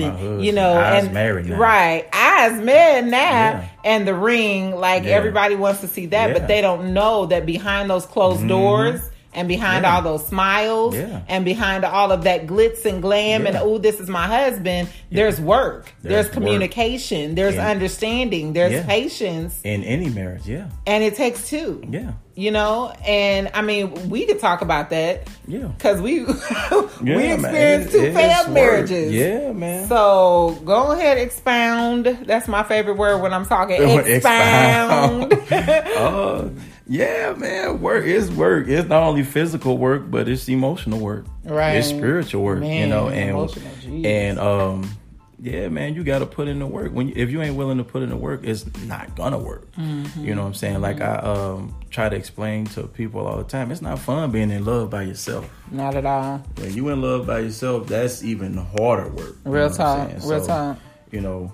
husband. 0.00 0.44
you 0.44 0.52
know 0.52 0.78
I's 0.78 1.04
and 1.04 1.14
married 1.14 1.46
now. 1.46 1.58
right 1.58 2.08
i's 2.12 2.58
married 2.62 3.10
now 3.10 3.18
Yeah. 3.20 3.68
and 3.84 4.08
the 4.08 4.14
ring 4.14 4.74
like 4.74 5.04
Yeah. 5.04 5.10
everybody 5.10 5.56
wants 5.56 5.80
to 5.82 5.88
see 5.88 6.06
that 6.06 6.32
but 6.32 6.48
they 6.48 6.60
don't 6.62 6.94
know 6.94 7.26
that 7.26 7.44
behind 7.44 7.90
those 7.90 8.06
closed 8.06 8.46
doors 8.48 9.00
and 9.32 9.46
behind 9.48 9.84
Yeah. 9.84 9.94
all 9.96 10.02
those 10.02 10.26
smiles 10.26 10.96
Yeah. 10.96 11.20
and 11.28 11.44
behind 11.44 11.84
all 11.84 12.10
of 12.12 12.24
that 12.24 12.46
glitz 12.46 12.84
and 12.84 13.00
glam 13.00 13.46
and 13.46 13.56
oh 13.56 13.78
this 13.78 14.00
is 14.00 14.08
my 14.08 14.26
husband 14.26 14.88
there's 15.12 15.40
work 15.40 15.92
there's, 16.02 16.12
There's 16.14 16.26
work. 16.26 16.32
communication 16.34 17.34
there's 17.36 17.54
Yeah. 17.54 17.68
understanding 17.68 18.52
there's 18.52 18.72
Yeah. 18.72 18.86
patience 18.86 19.60
in 19.64 19.84
any 19.84 20.08
marriage, 20.08 20.46
yeah, 20.46 20.64
and 20.86 21.04
it 21.04 21.14
takes 21.14 21.48
two 21.48 21.82
yeah, 21.90 22.12
you 22.34 22.50
know 22.50 22.92
and 23.06 23.50
i 23.54 23.62
mean 23.62 24.08
we 24.10 24.26
could 24.26 24.40
talk 24.40 24.62
about 24.62 24.90
that 24.90 25.28
yeah. 25.46 25.68
because 25.76 26.00
we 26.06 26.20
Yeah, 26.20 27.16
we 27.16 27.32
experienced 27.32 27.92
two 27.92 28.12
failed 28.12 28.46
work. 28.48 28.54
marriages 28.54 29.12
Yeah, 29.12 29.52
man. 29.52 29.86
so 29.88 30.58
go 30.64 30.92
ahead 30.92 31.18
expound 31.18 32.06
that's 32.26 32.48
my 32.48 32.62
favorite 32.64 32.96
word 32.96 33.18
when 33.22 33.32
i'm 33.32 33.46
talking 33.46 33.80
Expound. 33.98 35.32
expound 35.32 35.96
uh, 35.96 36.48
yeah, 36.90 37.34
man. 37.34 37.80
Work 37.80 38.04
is 38.04 38.32
work. 38.32 38.66
It's 38.66 38.88
not 38.88 39.04
only 39.04 39.22
physical 39.22 39.78
work, 39.78 40.10
but 40.10 40.28
it's 40.28 40.48
emotional 40.48 40.98
work. 40.98 41.24
Right. 41.44 41.76
It's 41.76 41.88
spiritual 41.88 42.42
work. 42.42 42.58
Man, 42.58 42.80
you 42.80 42.86
know, 42.88 43.08
and 43.08 44.04
and 44.04 44.40
um, 44.40 44.90
yeah, 45.38 45.68
man. 45.68 45.94
You 45.94 46.02
got 46.02 46.18
to 46.18 46.26
put 46.26 46.48
in 46.48 46.58
the 46.58 46.66
work. 46.66 46.92
When 46.92 47.06
you, 47.06 47.14
if 47.16 47.30
you 47.30 47.42
ain't 47.42 47.54
willing 47.54 47.78
to 47.78 47.84
put 47.84 48.02
in 48.02 48.08
the 48.08 48.16
work, 48.16 48.40
it's 48.42 48.66
not 48.82 49.14
gonna 49.14 49.38
work. 49.38 49.70
Mm-hmm. 49.76 50.24
You 50.24 50.34
know 50.34 50.42
what 50.42 50.48
I'm 50.48 50.54
saying? 50.54 50.80
Like 50.80 51.00
I 51.00 51.18
um 51.18 51.76
try 51.90 52.08
to 52.08 52.16
explain 52.16 52.66
to 52.66 52.88
people 52.88 53.24
all 53.24 53.36
the 53.36 53.44
time. 53.44 53.70
It's 53.70 53.82
not 53.82 54.00
fun 54.00 54.32
being 54.32 54.50
in 54.50 54.64
love 54.64 54.90
by 54.90 55.02
yourself. 55.02 55.48
not 55.70 55.94
at 55.94 56.04
all 56.04 56.38
When 56.56 56.74
you 56.74 56.88
in 56.88 57.00
love 57.00 57.24
by 57.24 57.38
yourself, 57.38 57.86
that's 57.86 58.24
even 58.24 58.56
harder 58.56 59.10
work. 59.10 59.36
Real 59.44 59.68
know 59.70 59.76
what 59.76 59.80
I'm 59.80 60.10
talk, 60.10 60.28
real 60.28 60.44
talk. 60.44 60.78
You 61.12 61.20
know, 61.20 61.52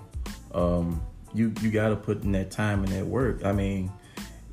um, 0.55 0.99
you 1.35 1.53
you 1.61 1.69
got 1.69 1.89
to 1.89 1.95
put 1.95 2.23
in 2.23 2.31
that 2.31 2.49
time 2.49 2.83
and 2.83 2.91
that 2.91 3.05
work. 3.05 3.45
I 3.45 3.51
mean, 3.51 3.91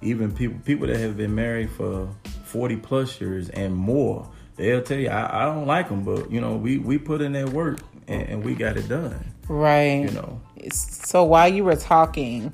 even 0.05 0.31
people 0.33 0.59
people 0.65 0.87
that 0.87 0.99
have 0.99 1.17
been 1.17 1.35
married 1.35 1.71
for 1.71 2.09
forty 2.45 2.77
plus 2.77 3.21
years 3.21 3.49
and 3.51 3.75
more, 3.75 4.29
they'll 4.57 4.83
tell 4.83 4.99
you, 4.99 5.09
I, 5.09 5.43
I 5.43 5.45
don't 5.47 5.67
like 5.67 5.89
them, 5.89 6.05
but 6.05 6.31
you 6.31 6.41
know, 6.41 6.57
we 6.57 6.79
we 6.79 6.99
put 6.99 7.21
in 7.21 7.33
that 7.33 7.49
work 7.51 7.79
and, 8.07 8.23
and 8.29 8.45
we 8.45 8.55
got 8.55 8.77
it 8.77 8.89
done. 8.89 9.19
right 9.49 10.03
You 10.05 10.11
know, 10.11 10.41
so 10.73 11.25
while 11.25 11.49
you 11.49 11.65
were 11.65 11.77
talking 11.77 12.53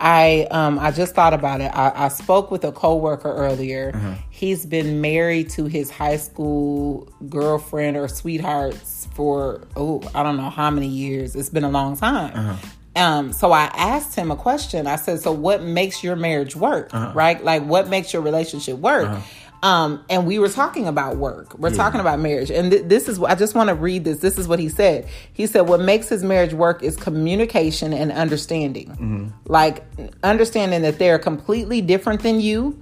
i 0.00 0.44
um 0.50 0.76
i 0.80 0.90
just 0.90 1.14
thought 1.14 1.32
about 1.32 1.60
it 1.60 1.70
i, 1.72 2.06
I 2.06 2.08
spoke 2.08 2.50
with 2.50 2.64
a 2.64 2.72
coworker 2.72 3.30
earlier 3.32 3.92
Uh-huh. 3.94 4.14
he's 4.28 4.66
been 4.66 5.00
married 5.00 5.50
to 5.50 5.66
his 5.66 5.88
high 5.88 6.16
school 6.16 7.08
girlfriend 7.28 7.96
or 7.96 8.08
sweethearts 8.08 9.06
for 9.14 9.68
oh 9.76 10.02
i 10.12 10.24
don't 10.24 10.36
know 10.36 10.50
how 10.50 10.68
many 10.70 10.88
years 10.88 11.36
it's 11.36 11.48
been 11.48 11.62
a 11.62 11.68
long 11.70 11.96
time 11.96 12.32
Uh-huh. 12.36 12.56
Um 12.96 13.32
so 13.32 13.50
i 13.52 13.64
asked 13.74 14.14
him 14.14 14.30
a 14.30 14.36
question 14.36 14.86
i 14.86 14.96
said 14.96 15.20
so 15.20 15.32
what 15.32 15.62
makes 15.62 16.02
your 16.04 16.16
marriage 16.16 16.54
work 16.54 16.92
Uh-huh. 16.94 17.12
right 17.14 17.42
like 17.44 17.62
what 17.64 17.88
makes 17.88 18.12
your 18.12 18.22
relationship 18.22 18.78
work 18.78 19.08
um, 19.62 20.04
and 20.10 20.26
we 20.26 20.38
were 20.38 20.50
talking 20.50 20.86
about 20.86 21.16
work. 21.16 21.58
We're 21.58 21.74
talking 21.74 21.98
about 21.98 22.18
marriage, 22.20 22.50
and 22.50 22.70
th- 22.70 22.84
this 22.84 23.08
is. 23.08 23.18
What 23.18 23.30
I 23.30 23.34
just 23.34 23.54
want 23.54 23.68
to 23.70 23.74
read 23.74 24.04
this. 24.04 24.18
This 24.18 24.36
is 24.36 24.46
what 24.46 24.58
he 24.58 24.68
said. 24.68 25.08
He 25.32 25.46
said, 25.46 25.62
"What 25.62 25.80
makes 25.80 26.06
his 26.10 26.22
marriage 26.22 26.52
work 26.52 26.82
is 26.82 26.96
communication 26.98 27.94
and 27.94 28.12
understanding. 28.12 29.32
Like 29.46 29.82
understanding 30.22 30.82
that 30.82 30.98
they're 30.98 31.18
completely 31.18 31.80
different 31.80 32.22
than 32.22 32.40
you. 32.40 32.78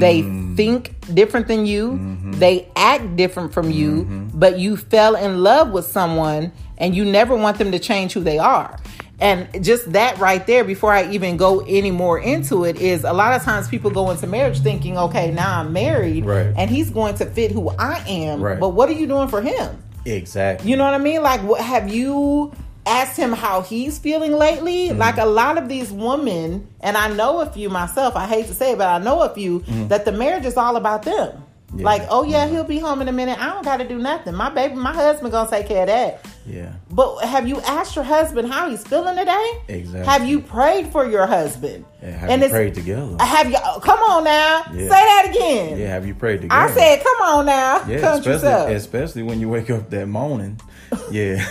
They 0.00 0.22
think 0.56 0.96
different 1.14 1.46
than 1.46 1.66
you. 1.66 2.00
They 2.32 2.68
act 2.74 3.14
different 3.14 3.52
from 3.52 3.70
you. 3.70 4.04
But 4.34 4.58
you 4.58 4.76
fell 4.76 5.14
in 5.14 5.42
love 5.44 5.70
with 5.70 5.86
someone, 5.86 6.50
and 6.78 6.96
you 6.96 7.04
never 7.04 7.36
want 7.36 7.58
them 7.58 7.70
to 7.70 7.78
change 7.78 8.12
who 8.14 8.22
they 8.24 8.38
are." 8.40 8.76
And 9.18 9.64
just 9.64 9.92
that 9.92 10.18
right 10.18 10.46
there, 10.46 10.62
before 10.62 10.92
I 10.92 11.10
even 11.10 11.36
go 11.38 11.60
any 11.60 11.90
more 11.90 12.18
into 12.18 12.64
it, 12.64 12.76
is 12.76 13.02
a 13.04 13.12
lot 13.14 13.34
of 13.34 13.42
times 13.42 13.66
people 13.68 13.90
go 13.90 14.10
into 14.10 14.26
marriage 14.26 14.60
thinking, 14.60 14.98
okay, 14.98 15.30
now 15.30 15.60
I'm 15.60 15.72
married, 15.72 16.26
Right. 16.26 16.52
and 16.56 16.68
he's 16.70 16.90
going 16.90 17.14
to 17.16 17.26
fit 17.26 17.50
who 17.50 17.70
I 17.70 18.04
am. 18.06 18.42
Right. 18.42 18.60
But 18.60 18.70
what 18.70 18.90
are 18.90 18.92
you 18.92 19.06
doing 19.06 19.28
for 19.28 19.40
him? 19.40 19.82
Exactly. 20.04 20.70
You 20.70 20.76
know 20.76 20.84
what 20.84 20.94
I 20.94 20.98
mean? 20.98 21.22
Like, 21.22 21.40
what 21.42 21.60
have 21.62 21.88
you 21.92 22.52
asked 22.84 23.16
him 23.16 23.32
how 23.32 23.62
he's 23.62 23.98
feeling 23.98 24.32
lately? 24.32 24.88
Mm-hmm. 24.90 24.98
Like, 24.98 25.16
a 25.16 25.24
lot 25.24 25.56
of 25.56 25.68
these 25.68 25.90
women, 25.90 26.68
and 26.80 26.96
I 26.96 27.08
know 27.08 27.40
a 27.40 27.46
few 27.46 27.70
myself, 27.70 28.16
I 28.16 28.26
hate 28.26 28.46
to 28.48 28.54
say 28.54 28.72
it, 28.72 28.78
but 28.78 28.88
I 28.88 28.98
know 28.98 29.22
a 29.22 29.30
few, 29.34 29.60
that 29.88 30.04
the 30.04 30.12
marriage 30.12 30.44
is 30.44 30.58
all 30.58 30.76
about 30.76 31.02
them. 31.04 31.42
Mm-hmm. 31.68 31.78
Yeah. 31.80 31.84
Like, 31.84 32.02
oh 32.10 32.22
yeah, 32.22 32.46
he'll 32.48 32.64
be 32.64 32.78
home 32.78 33.00
in 33.02 33.08
a 33.08 33.12
minute. 33.12 33.38
I 33.40 33.46
don't 33.46 33.64
got 33.64 33.78
to 33.78 33.88
do 33.88 33.98
nothing. 33.98 34.34
My 34.34 34.50
baby, 34.50 34.74
my 34.76 34.92
husband 34.92 35.32
gonna 35.32 35.50
take 35.50 35.66
care 35.66 35.80
of 35.82 35.88
that. 35.88 36.24
Yeah. 36.46 36.72
But 36.90 37.18
have 37.24 37.48
you 37.48 37.60
asked 37.62 37.96
your 37.96 38.04
husband 38.04 38.48
how 38.52 38.70
he's 38.70 38.82
feeling 38.86 39.16
today? 39.16 39.50
Exactly. 39.68 40.06
Have 40.06 40.26
you 40.28 40.40
prayed 40.40 40.88
for 40.92 41.04
your 41.08 41.26
husband? 41.26 41.84
Yeah, 42.02 42.10
have 42.10 42.42
you 42.42 42.48
prayed 42.48 42.74
together? 42.74 43.16
Have 43.20 43.50
you? 43.50 43.56
oh, 43.64 43.80
Come 43.80 43.98
on 43.98 44.24
now, 44.24 44.62
Yeah. 44.72 44.80
say 44.82 44.88
that 44.88 45.26
again. 45.30 45.78
Yeah, 45.78 45.88
have 45.88 46.06
you 46.06 46.14
prayed 46.14 46.42
together? 46.42 46.60
I 46.60 46.70
said, 46.70 47.02
come 47.02 47.22
on 47.22 47.46
now, 47.46 47.84
yeah, 47.86 48.00
country 48.00 48.32
especially 48.34 48.74
especially 48.74 49.22
when 49.22 49.40
you 49.40 49.48
wake 49.48 49.70
up 49.70 49.90
that 49.90 50.06
morning. 50.06 50.60
Yeah. 51.10 51.44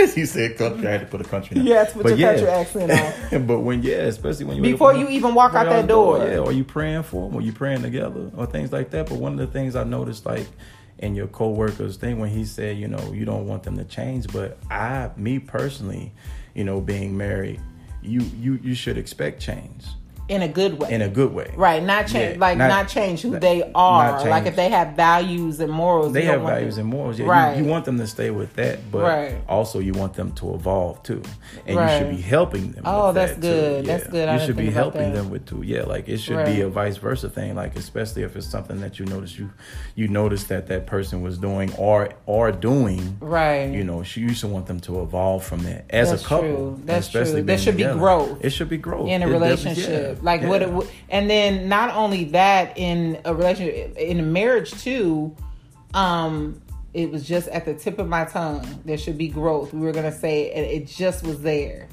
you 0.16 0.26
said 0.26 0.56
country. 0.56 0.86
I 0.86 0.92
had 0.92 1.00
to 1.02 1.06
put 1.06 1.20
a 1.20 1.24
country. 1.24 1.58
You 1.60 1.74
put 1.92 2.02
But 2.02 2.18
your 2.18 2.30
country 2.30 2.48
accent 2.48 2.90
on. 3.32 3.46
but 3.46 3.60
when 3.60 3.82
yeah, 3.82 3.98
especially 4.06 4.46
when 4.46 4.56
you 4.56 4.62
Before 4.62 4.94
you 4.94 5.08
even 5.08 5.34
walk 5.34 5.54
out 5.54 5.66
that 5.66 5.86
door. 5.86 6.18
yeah, 6.18 6.38
or 6.38 6.52
you 6.52 6.64
praying 6.64 7.04
for 7.04 7.28
them, 7.28 7.36
or 7.36 7.42
you 7.42 7.52
praying 7.52 7.82
together, 7.82 8.30
or 8.36 8.46
things 8.46 8.72
like 8.72 8.90
that. 8.90 9.08
But 9.08 9.18
one 9.18 9.32
of 9.34 9.38
the 9.38 9.46
things 9.46 9.76
I 9.76 9.84
noticed, 9.84 10.26
like 10.26 10.46
in 11.00 11.14
your 11.14 11.26
coworkers 11.26 11.96
thing, 11.96 12.18
when 12.18 12.30
he 12.30 12.44
said, 12.44 12.78
you 12.78 12.86
know, 12.86 13.12
you 13.12 13.24
don't 13.24 13.46
want 13.46 13.62
them 13.62 13.76
to 13.76 13.84
change, 13.84 14.26
but 14.32 14.58
I, 14.70 15.10
me 15.16 15.38
personally, 15.38 16.12
you 16.54 16.64
know, 16.64 16.80
being 16.80 17.16
married, 17.16 17.60
you 18.02 18.20
you 18.38 18.58
you 18.62 18.74
should 18.74 18.96
expect 18.96 19.40
change 19.40 19.84
in 20.30 20.42
a 20.42 20.48
good 20.48 20.78
way. 20.78 20.92
in 20.92 21.02
a 21.02 21.08
good 21.08 21.32
way. 21.34 21.52
Right, 21.56 21.82
not 21.82 22.06
change, 22.06 22.34
Yeah, 22.36 22.40
like 22.40 22.56
not, 22.56 22.68
not- 22.68 22.88
change 22.88 23.22
who 23.22 23.30
not- 23.32 23.40
they 23.40 23.68
are. 23.74 24.24
Like 24.28 24.46
if 24.46 24.54
they 24.56 24.68
have 24.68 24.94
values 24.94 25.58
and 25.60 25.70
morals, 25.72 26.12
They 26.12 26.22
have 26.22 26.42
values 26.42 26.76
them- 26.76 26.86
and 26.86 26.94
morals. 26.94 27.18
Yeah, 27.18 27.26
Right. 27.26 27.56
you, 27.56 27.64
you 27.64 27.70
want 27.70 27.84
them 27.84 27.98
to 27.98 28.06
stay 28.06 28.30
with 28.30 28.54
that, 28.54 28.78
but 28.92 29.02
Right. 29.02 29.34
also 29.48 29.80
you 29.80 29.92
want 29.92 30.14
them 30.14 30.30
to 30.32 30.54
evolve 30.54 31.02
too, 31.02 31.22
and 31.66 31.76
Right. 31.76 31.92
you 31.92 31.98
should 31.98 32.16
be 32.16 32.22
helping 32.22 32.70
them. 32.72 32.84
Oh, 32.86 33.12
that's 33.12 33.32
that, 33.32 33.40
good. 33.40 33.84
Too. 33.84 33.86
That's 33.90 34.04
Yeah. 34.04 34.10
good. 34.10 34.28
I 34.28 34.34
You 34.38 34.46
should 34.46 34.56
be 34.56 34.70
helping 34.70 35.12
them 35.12 35.30
with 35.30 35.46
too. 35.46 35.62
Yeah, 35.64 35.82
like 35.82 36.08
it 36.08 36.18
should 36.20 36.36
Right. 36.36 36.46
be 36.46 36.60
a 36.60 36.68
vice 36.68 36.96
versa 36.96 37.28
thing. 37.28 37.56
Like 37.56 37.76
especially 37.76 38.22
if 38.22 38.36
it's 38.36 38.46
something 38.46 38.80
that 38.80 38.98
you 39.00 39.06
notice 39.06 39.36
you 39.38 39.50
you 39.96 40.06
notice 40.08 40.44
that 40.44 40.68
that 40.68 40.86
person 40.86 41.22
was 41.22 41.38
doing 41.38 41.72
or 41.76 42.10
or 42.26 42.52
doing. 42.52 43.16
Right. 43.20 43.70
You 43.72 43.82
know, 43.84 44.02
she 44.04 44.20
used 44.20 44.40
to 44.42 44.46
want 44.46 44.66
them 44.66 44.78
to 44.80 45.02
evolve 45.02 45.42
from 45.44 45.64
that 45.64 45.84
as 45.90 46.10
That's 46.10 46.24
a 46.24 46.26
couple. 46.26 46.46
true. 46.48 46.80
That's 46.84 47.08
true. 47.08 47.24
There 47.42 47.58
should 47.58 47.76
be 47.76 47.82
growth 47.84 48.38
It 48.44 48.50
should 48.50 48.68
be 48.68 48.76
growth 48.76 49.08
in 49.08 49.22
a 49.22 49.26
It 49.26 49.38
definitely- 49.38 50.16
relationship. 50.22 50.42
yeah, 50.60 50.66
Like 50.66 50.74
what 50.76 50.84
it 50.84 50.90
and 51.08 51.28
then 51.30 51.68
not 51.68 51.94
only 51.94 52.24
that 52.24 52.76
in 52.78 53.18
a 53.24 53.34
relationship, 53.34 53.96
in 53.96 54.20
a 54.20 54.22
marriage 54.22 54.72
too. 54.82 55.34
Um, 55.94 56.60
it 56.92 57.10
was 57.10 57.26
just 57.26 57.46
at 57.48 57.64
the 57.64 57.74
tip 57.74 57.98
of 58.00 58.08
my 58.08 58.24
tongue. 58.24 58.64
There 58.84 58.98
should 58.98 59.16
be 59.18 59.28
growth. 59.28 59.72
We 59.72 59.80
were 59.80 59.92
gonna 59.92 60.10
say 60.12 60.52
it, 60.52 60.82
it 60.82 60.86
just 60.88 61.24
was 61.24 61.40
there. 61.42 61.88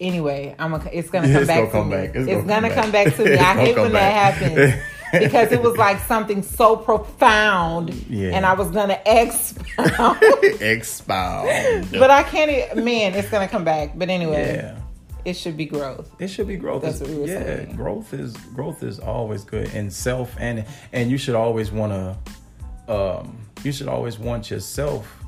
Anyway, 0.00 0.54
I'm. 0.58 0.74
A, 0.74 0.82
it's 0.92 1.08
gonna 1.08 1.28
come 1.28 1.36
It's 1.36 1.46
back 1.46 1.56
gonna 1.56 1.66
to 1.66 1.72
come 1.72 1.88
me. 1.88 1.96
back. 1.96 2.08
It's, 2.16 2.28
It's 2.28 2.46
gonna, 2.46 2.68
gonna 2.68 2.74
come 2.74 2.82
come 2.84 2.92
back, 2.92 3.06
back. 3.06 3.16
to 3.16 3.24
me. 3.24 3.34
I 3.38 3.54
hate 3.54 3.76
when 3.76 3.92
that 3.92 4.12
happens 4.34 4.74
because 5.12 5.52
it 5.52 5.62
was 5.62 5.76
like 5.78 5.98
something 6.00 6.42
so 6.42 6.76
profound, 6.76 7.94
Yeah. 8.10 8.30
and 8.34 8.44
I 8.44 8.52
was 8.54 8.70
gonna 8.70 8.98
expound. 9.06 10.18
expound. 10.60 11.88
but 11.92 12.10
I 12.10 12.22
can't. 12.24 12.76
Man, 12.84 13.14
it's 13.14 13.28
gonna 13.30 13.48
come 13.48 13.64
back. 13.64 13.96
But 13.96 14.10
anyway, 14.10 14.56
yeah. 14.56 14.78
It 15.24 15.34
should 15.34 15.56
be 15.56 15.66
growth. 15.66 16.10
It 16.20 16.28
should 16.28 16.46
be 16.48 16.56
growth. 16.56 16.82
That's 16.82 17.00
what 17.00 17.10
we 17.10 17.18
were 17.18 17.26
yeah, 17.26 17.42
saying. 17.42 17.76
growth 17.76 18.12
is 18.12 18.36
growth 18.54 18.82
is 18.82 19.00
always 19.00 19.44
good 19.44 19.72
in 19.74 19.90
self 19.90 20.34
and 20.38 20.64
and 20.92 21.10
you 21.10 21.18
should 21.18 21.34
always 21.34 21.70
want 21.70 21.92
to 21.92 22.92
um 22.92 23.38
you 23.62 23.72
should 23.72 23.88
always 23.88 24.18
want 24.18 24.50
yourself 24.50 25.23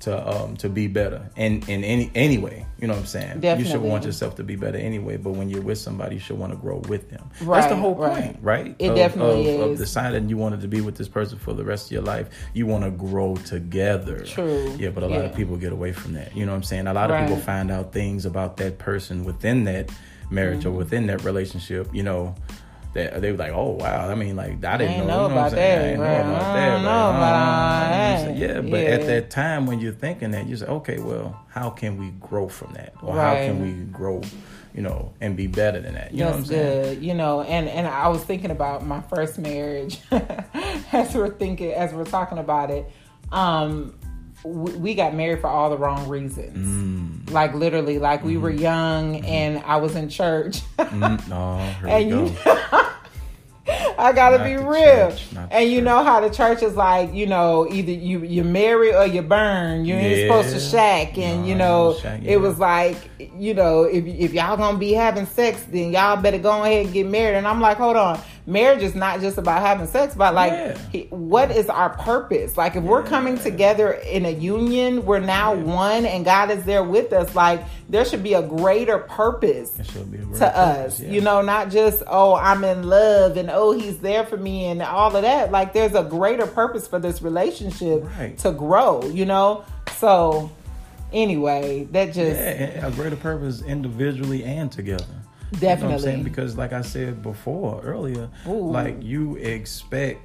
to 0.00 0.28
um 0.28 0.56
to 0.56 0.68
be 0.68 0.86
better 0.86 1.28
in 1.36 1.62
in 1.68 1.82
any 1.84 2.10
anyway. 2.14 2.64
You 2.80 2.86
know 2.86 2.94
what 2.94 3.00
I'm 3.00 3.06
saying? 3.06 3.42
You 3.58 3.64
should 3.64 3.80
want 3.80 4.04
yourself 4.04 4.36
to 4.36 4.44
be 4.44 4.54
better 4.54 4.78
anyway. 4.78 5.16
But 5.16 5.32
when 5.32 5.50
you're 5.50 5.62
with 5.62 5.78
somebody, 5.78 6.14
you 6.14 6.20
should 6.20 6.38
want 6.38 6.52
to 6.52 6.56
grow 6.58 6.76
with 6.88 7.10
them. 7.10 7.28
That's 7.32 7.42
Right, 7.42 7.68
the 7.68 7.74
whole 7.76 7.96
point, 7.96 8.38
right? 8.40 8.76
It 8.78 8.90
Of- 8.90 8.96
definitely 8.96 9.56
of, 9.56 9.70
is. 9.72 9.80
Of 9.80 9.86
deciding 9.86 10.28
you 10.28 10.36
wanted 10.36 10.60
to 10.60 10.68
be 10.68 10.80
with 10.80 10.94
this 10.96 11.08
person 11.08 11.38
for 11.38 11.52
the 11.54 11.64
rest 11.64 11.86
of 11.86 11.92
your 11.92 12.02
life. 12.02 12.28
You 12.54 12.66
want 12.66 12.84
to 12.84 12.90
grow 12.90 13.34
together. 13.36 14.20
True. 14.24 14.72
Yeah, 14.78 14.90
but 14.90 15.02
a 15.02 15.06
lot 15.08 15.18
Yeah. 15.18 15.24
of 15.30 15.34
people 15.34 15.56
get 15.56 15.72
away 15.72 15.92
from 15.92 16.12
that. 16.14 16.36
You 16.36 16.46
know 16.46 16.52
what 16.52 16.58
I'm 16.58 16.62
saying? 16.62 16.86
A 16.86 16.94
lot 16.94 17.10
of 17.10 17.18
people 17.20 17.36
find 17.42 17.70
out 17.70 17.92
things 17.92 18.24
about 18.24 18.56
that 18.58 18.78
person 18.78 19.24
within 19.24 19.64
that 19.64 19.90
marriage 20.30 20.60
Mm-hmm. 20.60 20.68
or 20.68 20.72
within 20.72 21.06
that 21.08 21.24
relationship, 21.24 21.88
you 21.92 22.02
know, 22.04 22.34
that 22.94 23.20
they 23.20 23.30
were 23.32 23.38
like, 23.38 23.52
oh 23.52 23.70
wow, 23.70 24.08
I 24.10 24.14
mean, 24.14 24.34
like 24.36 24.64
I 24.64 24.76
didn't 24.78 24.94
ain't 24.94 25.06
know, 25.06 25.28
know 25.28 25.28
you 25.28 25.28
know 25.28 25.28
what 25.28 25.30
I'm 25.30 25.36
about 25.38 25.50
saying? 25.52 25.78
that, 25.78 25.84
I 25.84 25.88
didn't 25.88 26.00
right. 26.00 26.26
know 26.26 26.34
about 26.36 26.42
I 26.42 26.54
that. 26.54 26.82
know 26.82 26.88
right? 26.88 27.16
about 27.18 27.86
Uh, 27.86 28.24
that. 28.24 28.36
yeah, 28.36 28.60
but 28.62 28.80
Yeah. 28.80 28.88
at 28.90 29.06
that 29.06 29.30
time 29.30 29.66
when 29.66 29.78
you're 29.80 29.92
thinking 29.92 30.30
that, 30.32 30.46
you 30.46 30.56
say, 30.56 30.66
okay, 30.66 30.98
well, 30.98 31.38
how 31.48 31.70
can 31.70 31.98
we 31.98 32.10
grow 32.12 32.48
from 32.48 32.72
that, 32.74 32.94
or 33.02 33.14
how 33.14 33.34
can 33.34 33.60
we 33.62 33.72
grow, 33.92 34.20
you 34.74 34.82
know, 34.82 35.12
and 35.20 35.36
be 35.36 35.46
better 35.46 35.80
than 35.80 35.94
that? 35.94 36.12
You 36.12 36.20
know 36.20 36.26
what 36.26 36.34
I'm 36.34 36.40
That's 36.42 36.48
saying? 36.50 36.94
good. 36.94 37.02
You 37.04 37.14
know, 37.14 37.42
and 37.42 37.68
and 37.68 37.86
I 37.86 38.08
was 38.08 38.24
thinking 38.24 38.50
about 38.50 38.84
my 38.86 39.00
first 39.02 39.38
marriage 39.38 39.98
as 40.92 41.14
we're 41.14 41.30
thinking 41.30 41.72
as 41.72 41.92
we're 41.92 42.04
talking 42.04 42.38
about 42.38 42.70
it. 42.70 42.90
Um, 43.30 43.94
we, 44.44 44.72
we 44.72 44.94
got 44.94 45.14
married 45.14 45.40
for 45.40 45.48
all 45.48 45.68
the 45.68 45.76
wrong 45.76 46.08
reasons. 46.08 46.56
Mm. 46.56 46.97
Like 47.30 47.54
literally, 47.54 47.98
like 47.98 48.22
we 48.24 48.34
Mm-hmm. 48.34 48.42
were 48.42 48.50
young 48.50 49.16
and 49.24 49.62
I 49.64 49.76
was 49.76 49.94
in 49.96 50.08
church. 50.08 50.60
Mm, 50.78 51.28
no, 51.28 51.58
here 51.80 51.88
and 51.88 52.08
you 52.08 52.36
go. 52.44 52.84
I 53.98 54.12
gotta 54.12 54.38
Not 54.38 54.44
be 54.44 54.56
real. 54.56 55.12
and 55.50 55.68
you 55.68 55.78
church. 55.80 55.84
know 55.84 56.02
how 56.02 56.20
the 56.20 56.30
church 56.30 56.62
is 56.62 56.74
like, 56.74 57.12
you 57.12 57.26
know, 57.26 57.68
either 57.70 57.92
you 57.92 58.20
you 58.20 58.42
marry 58.42 58.94
or 58.94 59.04
you 59.06 59.20
burn. 59.20 59.84
You 59.84 59.94
ain't 59.94 60.16
Yeah. 60.16 60.22
supposed 60.26 60.54
to 60.54 60.60
shack. 60.60 61.18
And 61.18 61.42
No, 61.42 61.46
you 61.48 61.54
know, 61.54 61.90
ain't 61.92 62.00
shack, 62.00 62.20
yeah. 62.22 62.30
it 62.32 62.40
was 62.40 62.58
like, 62.58 62.96
you 63.36 63.52
know, 63.52 63.82
if 63.82 64.06
if 64.06 64.32
y'all 64.32 64.56
gonna 64.56 64.78
be 64.78 64.92
having 64.94 65.26
sex, 65.26 65.62
then 65.70 65.92
y'all 65.92 66.16
better 66.16 66.38
go 66.38 66.62
ahead 66.62 66.86
and 66.86 66.94
get 66.94 67.06
married. 67.06 67.36
And 67.36 67.46
I'm 67.46 67.60
like, 67.60 67.76
hold 67.76 67.96
on, 67.96 68.18
marriage 68.48 68.82
is 68.82 68.94
not 68.94 69.20
just 69.20 69.36
about 69.38 69.60
having 69.60 69.86
sex, 69.86 70.14
but 70.14 70.32
like, 70.34 70.52
Yeah. 70.92 71.02
what 71.10 71.50
is 71.50 71.68
our 71.68 71.90
purpose? 71.90 72.56
Like, 72.56 72.74
if 72.76 72.82
we're 72.82 73.02
coming 73.02 73.38
together 73.38 73.92
in 73.92 74.24
a 74.24 74.30
union, 74.30 75.04
we're 75.04 75.20
now 75.20 75.54
one, 75.54 76.06
and 76.06 76.24
God 76.24 76.50
is 76.50 76.64
there 76.64 76.82
with 76.82 77.12
us. 77.12 77.34
Like, 77.34 77.62
there 77.90 78.04
should 78.04 78.22
be 78.22 78.34
a 78.34 78.42
greater 78.42 78.98
purpose 78.98 79.78
It 79.78 79.86
should 79.86 80.10
be 80.10 80.18
a 80.18 80.20
to 80.22 80.26
purpose, 80.26 80.44
us. 80.48 81.00
yeah. 81.00 81.10
You 81.10 81.20
know, 81.20 81.42
not 81.42 81.70
just 81.70 82.02
oh 82.06 82.34
I'm 82.34 82.64
in 82.64 82.82
love 82.84 83.36
and 83.36 83.50
oh 83.50 83.72
he's 83.72 83.98
there 83.98 84.24
for 84.24 84.36
me 84.36 84.66
and 84.66 84.82
all 84.82 85.14
of 85.14 85.22
that. 85.22 85.50
Like 85.52 85.72
there's 85.72 85.94
a 85.94 86.02
greater 86.02 86.46
purpose 86.46 86.86
for 86.88 86.98
this 86.98 87.22
relationship 87.22 88.04
Right. 88.18 88.36
to 88.38 88.52
grow. 88.52 89.04
You 89.04 89.24
know, 89.26 89.64
so 89.96 90.50
anyway, 91.12 91.84
that 91.92 92.06
just 92.12 92.38
Yeah, 92.40 92.86
a 92.86 92.90
greater 92.90 93.16
purpose 93.16 93.62
individually 93.62 94.44
and 94.44 94.70
together. 94.70 95.04
You 95.52 95.58
know 95.60 95.66
what 95.66 95.72
I'm 95.72 95.80
Definitely. 95.80 95.98
saying? 96.04 96.22
Because 96.24 96.56
like 96.56 96.72
I 96.72 96.82
said 96.82 97.22
before 97.22 97.80
earlier, 97.82 98.28
Ooh. 98.46 98.70
like 98.70 99.02
you 99.02 99.36
expect 99.36 100.24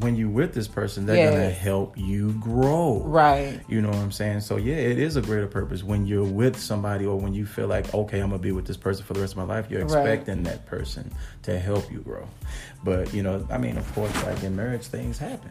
when 0.00 0.16
you 0.16 0.28
with 0.28 0.52
this 0.54 0.66
person, 0.66 1.06
they're 1.06 1.14
Yes. 1.16 1.30
gonna 1.32 1.50
help 1.50 1.96
you 1.96 2.32
grow. 2.40 3.00
right. 3.04 3.60
You 3.68 3.80
know 3.80 3.90
what 3.90 3.98
I'm 3.98 4.10
saying? 4.10 4.40
So 4.40 4.56
yeah, 4.56 4.74
it 4.74 4.98
is 4.98 5.14
a 5.14 5.22
greater 5.22 5.46
purpose 5.46 5.84
when 5.84 6.04
you're 6.04 6.24
with 6.24 6.58
somebody 6.58 7.06
or 7.06 7.16
when 7.16 7.32
you 7.32 7.46
feel 7.46 7.68
like, 7.68 7.94
okay, 7.94 8.18
I'm 8.18 8.30
gonna 8.30 8.42
be 8.42 8.50
with 8.50 8.66
this 8.66 8.76
person 8.76 9.04
for 9.04 9.12
the 9.14 9.20
rest 9.20 9.34
of 9.34 9.36
my 9.36 9.44
life. 9.44 9.70
You're 9.70 9.84
Right. 9.84 9.92
expecting 10.04 10.42
that 10.44 10.66
person 10.66 11.12
to 11.44 11.56
help 11.60 11.92
you 11.92 12.00
grow. 12.00 12.26
But 12.82 13.14
you 13.14 13.22
know, 13.22 13.46
I 13.50 13.58
mean, 13.58 13.76
of 13.76 13.94
course, 13.94 14.12
like 14.24 14.42
in 14.42 14.56
marriage, 14.56 14.82
things 14.86 15.16
happen. 15.18 15.50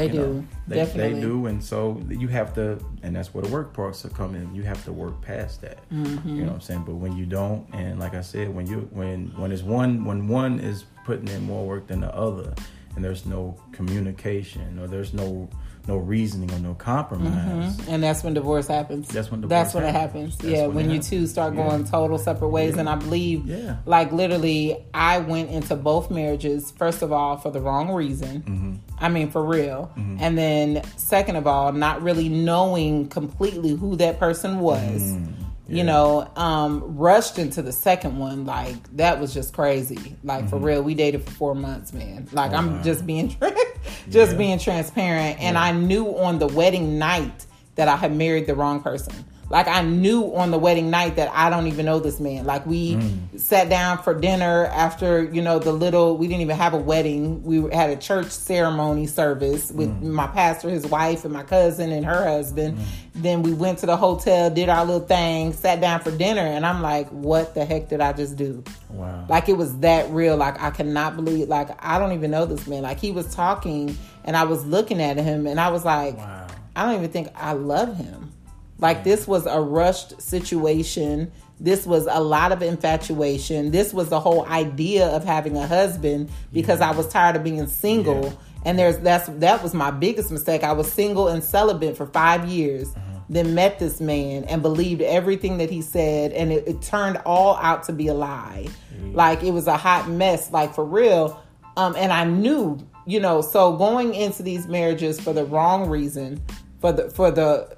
They 0.00 0.06
You 0.06 0.12
do. 0.12 0.18
know, 0.34 0.44
they, 0.68 0.76
Definitely. 0.76 1.14
they 1.14 1.20
do, 1.20 1.46
and 1.46 1.62
so 1.62 2.00
you 2.08 2.28
have 2.28 2.54
to, 2.54 2.78
and 3.02 3.14
that's 3.14 3.34
where 3.34 3.42
the 3.44 3.50
work 3.50 3.72
parts 3.74 4.02
will 4.02 4.10
come 4.10 4.34
in. 4.34 4.54
You 4.54 4.62
have 4.62 4.82
to 4.84 4.92
work 4.92 5.20
past 5.20 5.60
that. 5.62 5.78
Mm-hmm. 5.90 6.28
You 6.28 6.42
know 6.42 6.46
what 6.48 6.54
I'm 6.54 6.60
saying? 6.60 6.84
But 6.86 6.94
when 6.94 7.16
you 7.16 7.26
don't, 7.26 7.66
and 7.72 7.98
like 7.98 8.14
I 8.14 8.20
said, 8.22 8.54
when 8.54 8.66
you 8.66 8.88
when 8.92 9.28
when 9.36 9.52
it's 9.52 9.62
one 9.62 10.04
when 10.04 10.26
one 10.28 10.58
is 10.60 10.84
putting 11.04 11.28
in 11.28 11.42
more 11.44 11.66
work 11.66 11.86
than 11.88 12.00
the 12.00 12.14
other, 12.14 12.54
and 12.96 13.04
there's 13.04 13.26
no 13.26 13.56
communication 13.72 14.78
or 14.78 14.86
there's 14.86 15.12
no 15.12 15.48
no 15.88 15.96
reasoning 15.96 16.52
or 16.52 16.58
no 16.58 16.74
compromise. 16.74 17.76
And 17.88 18.02
that's 18.02 18.22
when 18.22 18.34
divorce 18.34 18.68
happens. 18.68 19.08
That's 19.08 19.30
when 19.30 19.40
That's 19.40 19.72
divorce 19.72 19.74
when 19.74 19.84
it 19.84 19.98
happens. 19.98 20.34
happens. 20.34 20.36
That's 20.36 20.52
yeah, 20.52 20.66
when 20.66 20.76
when, 20.76 20.84
you 20.86 20.90
happens. 20.96 21.08
two 21.10 21.26
start 21.26 21.54
Yeah. 21.54 21.66
going 21.68 21.84
total 21.84 22.18
separate 22.18 22.50
ways. 22.50 22.74
Yeah. 22.74 22.80
And 22.80 22.88
I 22.88 22.96
believe, 22.96 23.46
Yeah. 23.46 23.76
like 23.86 24.12
literally, 24.12 24.76
I 24.92 25.18
went 25.20 25.50
into 25.50 25.74
both 25.76 26.10
marriages. 26.10 26.70
First 26.72 27.00
of 27.02 27.12
all, 27.12 27.38
for 27.38 27.50
the 27.50 27.60
wrong 27.60 27.90
reason. 27.92 28.42
Mm-hmm. 28.42 28.74
I 29.00 29.08
mean, 29.08 29.30
for 29.30 29.42
real. 29.44 29.90
And 29.96 30.36
then, 30.36 30.82
second 30.96 31.36
of 31.36 31.46
all, 31.46 31.72
not 31.72 32.02
really 32.02 32.28
knowing 32.28 33.08
completely 33.08 33.70
who 33.74 33.96
that 33.96 34.18
person 34.18 34.60
was. 34.60 35.00
Mm, 35.00 35.32
You 35.68 35.84
know, 35.84 36.28
um, 36.36 36.96
rushed 36.98 37.38
into 37.38 37.62
the 37.62 37.70
second 37.72 38.18
one. 38.18 38.44
Like 38.44 38.74
that 38.96 39.20
was 39.20 39.32
just 39.32 39.54
crazy. 39.54 40.16
Like 40.24 40.48
for 40.48 40.56
real, 40.58 40.82
we 40.82 40.94
dated 40.94 41.22
for 41.24 41.30
four 41.30 41.54
months, 41.54 41.92
man. 41.92 42.28
Like 42.32 42.52
I'm 42.52 42.64
Mm-hmm. 42.66 42.74
Oh, 42.74 42.76
wow. 42.78 42.82
just 42.82 43.06
being, 43.06 43.28
just 44.10 44.32
Yeah. 44.32 44.38
being 44.38 44.58
transparent. 44.58 45.40
And 45.40 45.56
I 45.56 45.70
knew 45.72 46.06
on 46.18 46.38
the 46.40 46.48
wedding 46.48 46.98
night 46.98 47.46
that 47.76 47.86
I 47.88 47.96
had 47.96 48.14
married 48.14 48.46
the 48.48 48.54
wrong 48.56 48.82
person. 48.82 49.14
Like 49.50 49.66
I 49.66 49.82
knew 49.82 50.32
on 50.36 50.52
the 50.52 50.58
wedding 50.58 50.90
night 50.90 51.16
that 51.16 51.28
I 51.34 51.50
don't 51.50 51.66
even 51.66 51.84
know 51.84 51.98
this 51.98 52.20
man. 52.20 52.46
Like 52.46 52.64
we 52.66 52.94
mm. 52.94 53.40
sat 53.40 53.68
down 53.68 53.98
for 53.98 54.14
dinner 54.14 54.66
after 54.66 55.24
you 55.24 55.42
know 55.42 55.58
the 55.58 55.72
little. 55.72 56.16
We 56.16 56.28
didn't 56.28 56.42
even 56.42 56.56
have 56.56 56.72
a 56.72 56.78
wedding. 56.78 57.42
We 57.42 57.68
had 57.74 57.90
a 57.90 57.96
church 57.96 58.30
ceremony 58.30 59.08
service 59.08 59.72
with 59.72 59.90
mm. 59.90 60.02
my 60.02 60.28
pastor, 60.28 60.70
his 60.70 60.86
wife, 60.86 61.24
and 61.24 61.34
my 61.34 61.42
cousin 61.42 61.90
and 61.90 62.06
her 62.06 62.22
husband. 62.24 62.78
Mm. 62.78 62.84
Then 63.14 63.42
we 63.42 63.52
went 63.52 63.80
to 63.80 63.86
the 63.86 63.96
hotel, 63.96 64.50
did 64.50 64.68
our 64.68 64.84
little 64.84 65.04
thing, 65.04 65.52
sat 65.52 65.80
down 65.80 65.98
for 65.98 66.12
dinner, 66.12 66.42
and 66.42 66.64
I'm 66.64 66.80
like, 66.80 67.08
what 67.08 67.56
the 67.56 67.64
heck 67.64 67.88
did 67.88 68.00
I 68.00 68.12
just 68.12 68.36
do? 68.36 68.62
Wow. 68.88 69.26
Like 69.28 69.48
it 69.48 69.56
was 69.56 69.76
that 69.78 70.08
real. 70.10 70.36
Like 70.36 70.62
I 70.62 70.70
cannot 70.70 71.16
believe. 71.16 71.48
Like 71.48 71.70
I 71.84 71.98
don't 71.98 72.12
even 72.12 72.30
know 72.30 72.46
this 72.46 72.68
man. 72.68 72.84
Like 72.84 73.00
he 73.00 73.10
was 73.10 73.34
talking, 73.34 73.98
and 74.24 74.36
I 74.36 74.44
was 74.44 74.64
looking 74.64 75.02
at 75.02 75.16
him, 75.16 75.48
and 75.48 75.58
I 75.58 75.70
was 75.70 75.84
like, 75.84 76.16
Wow. 76.18 76.46
I 76.76 76.84
don't 76.84 76.94
even 76.94 77.10
think 77.10 77.30
I 77.34 77.52
love 77.54 77.96
him. 77.96 78.29
Like 78.80 78.98
mm. 78.98 79.04
this 79.04 79.26
was 79.26 79.46
a 79.46 79.60
rushed 79.60 80.20
situation. 80.20 81.30
This 81.58 81.86
was 81.86 82.08
a 82.10 82.20
lot 82.20 82.52
of 82.52 82.62
infatuation. 82.62 83.70
This 83.70 83.92
was 83.92 84.08
the 84.08 84.18
whole 84.18 84.46
idea 84.46 85.08
of 85.08 85.24
having 85.24 85.56
a 85.56 85.66
husband 85.66 86.30
because 86.52 86.80
I 86.80 86.90
was 86.92 87.06
tired 87.08 87.36
of 87.36 87.44
being 87.44 87.66
single. 87.66 88.24
Yeah. 88.24 88.32
And 88.64 88.78
there's 88.78 88.98
that's 88.98 89.28
that 89.28 89.62
was 89.62 89.74
my 89.74 89.90
biggest 89.90 90.30
mistake. 90.30 90.64
I 90.64 90.72
was 90.72 90.90
single 90.90 91.28
and 91.28 91.42
celibate 91.42 91.96
for 91.96 92.06
five 92.06 92.46
years. 92.46 92.88
Uh-huh. 92.94 93.06
Then 93.28 93.54
met 93.54 93.78
this 93.78 94.00
man 94.00 94.44
and 94.44 94.60
believed 94.60 95.02
everything 95.02 95.58
that 95.58 95.70
he 95.70 95.82
said, 95.82 96.32
and 96.32 96.50
it, 96.50 96.66
it 96.66 96.82
turned 96.82 97.16
all 97.24 97.56
out 97.56 97.84
to 97.84 97.92
be 97.92 98.08
a 98.08 98.14
lie. 98.14 98.66
Mm. 98.92 99.14
Like 99.14 99.44
it 99.44 99.52
was 99.52 99.68
a 99.68 99.76
hot 99.76 100.08
mess, 100.08 100.50
like 100.50 100.74
for 100.74 100.84
real. 100.84 101.40
Um, 101.76 101.94
and 101.96 102.12
I 102.12 102.24
knew, 102.24 102.78
you 103.06 103.20
know, 103.20 103.40
so 103.40 103.76
going 103.76 104.14
into 104.14 104.42
these 104.42 104.66
marriages 104.66 105.20
for 105.20 105.32
the 105.32 105.44
wrong 105.44 105.88
reason, 105.88 106.42
for 106.80 106.92
the 106.92 107.10
for 107.10 107.30
the 107.30 107.68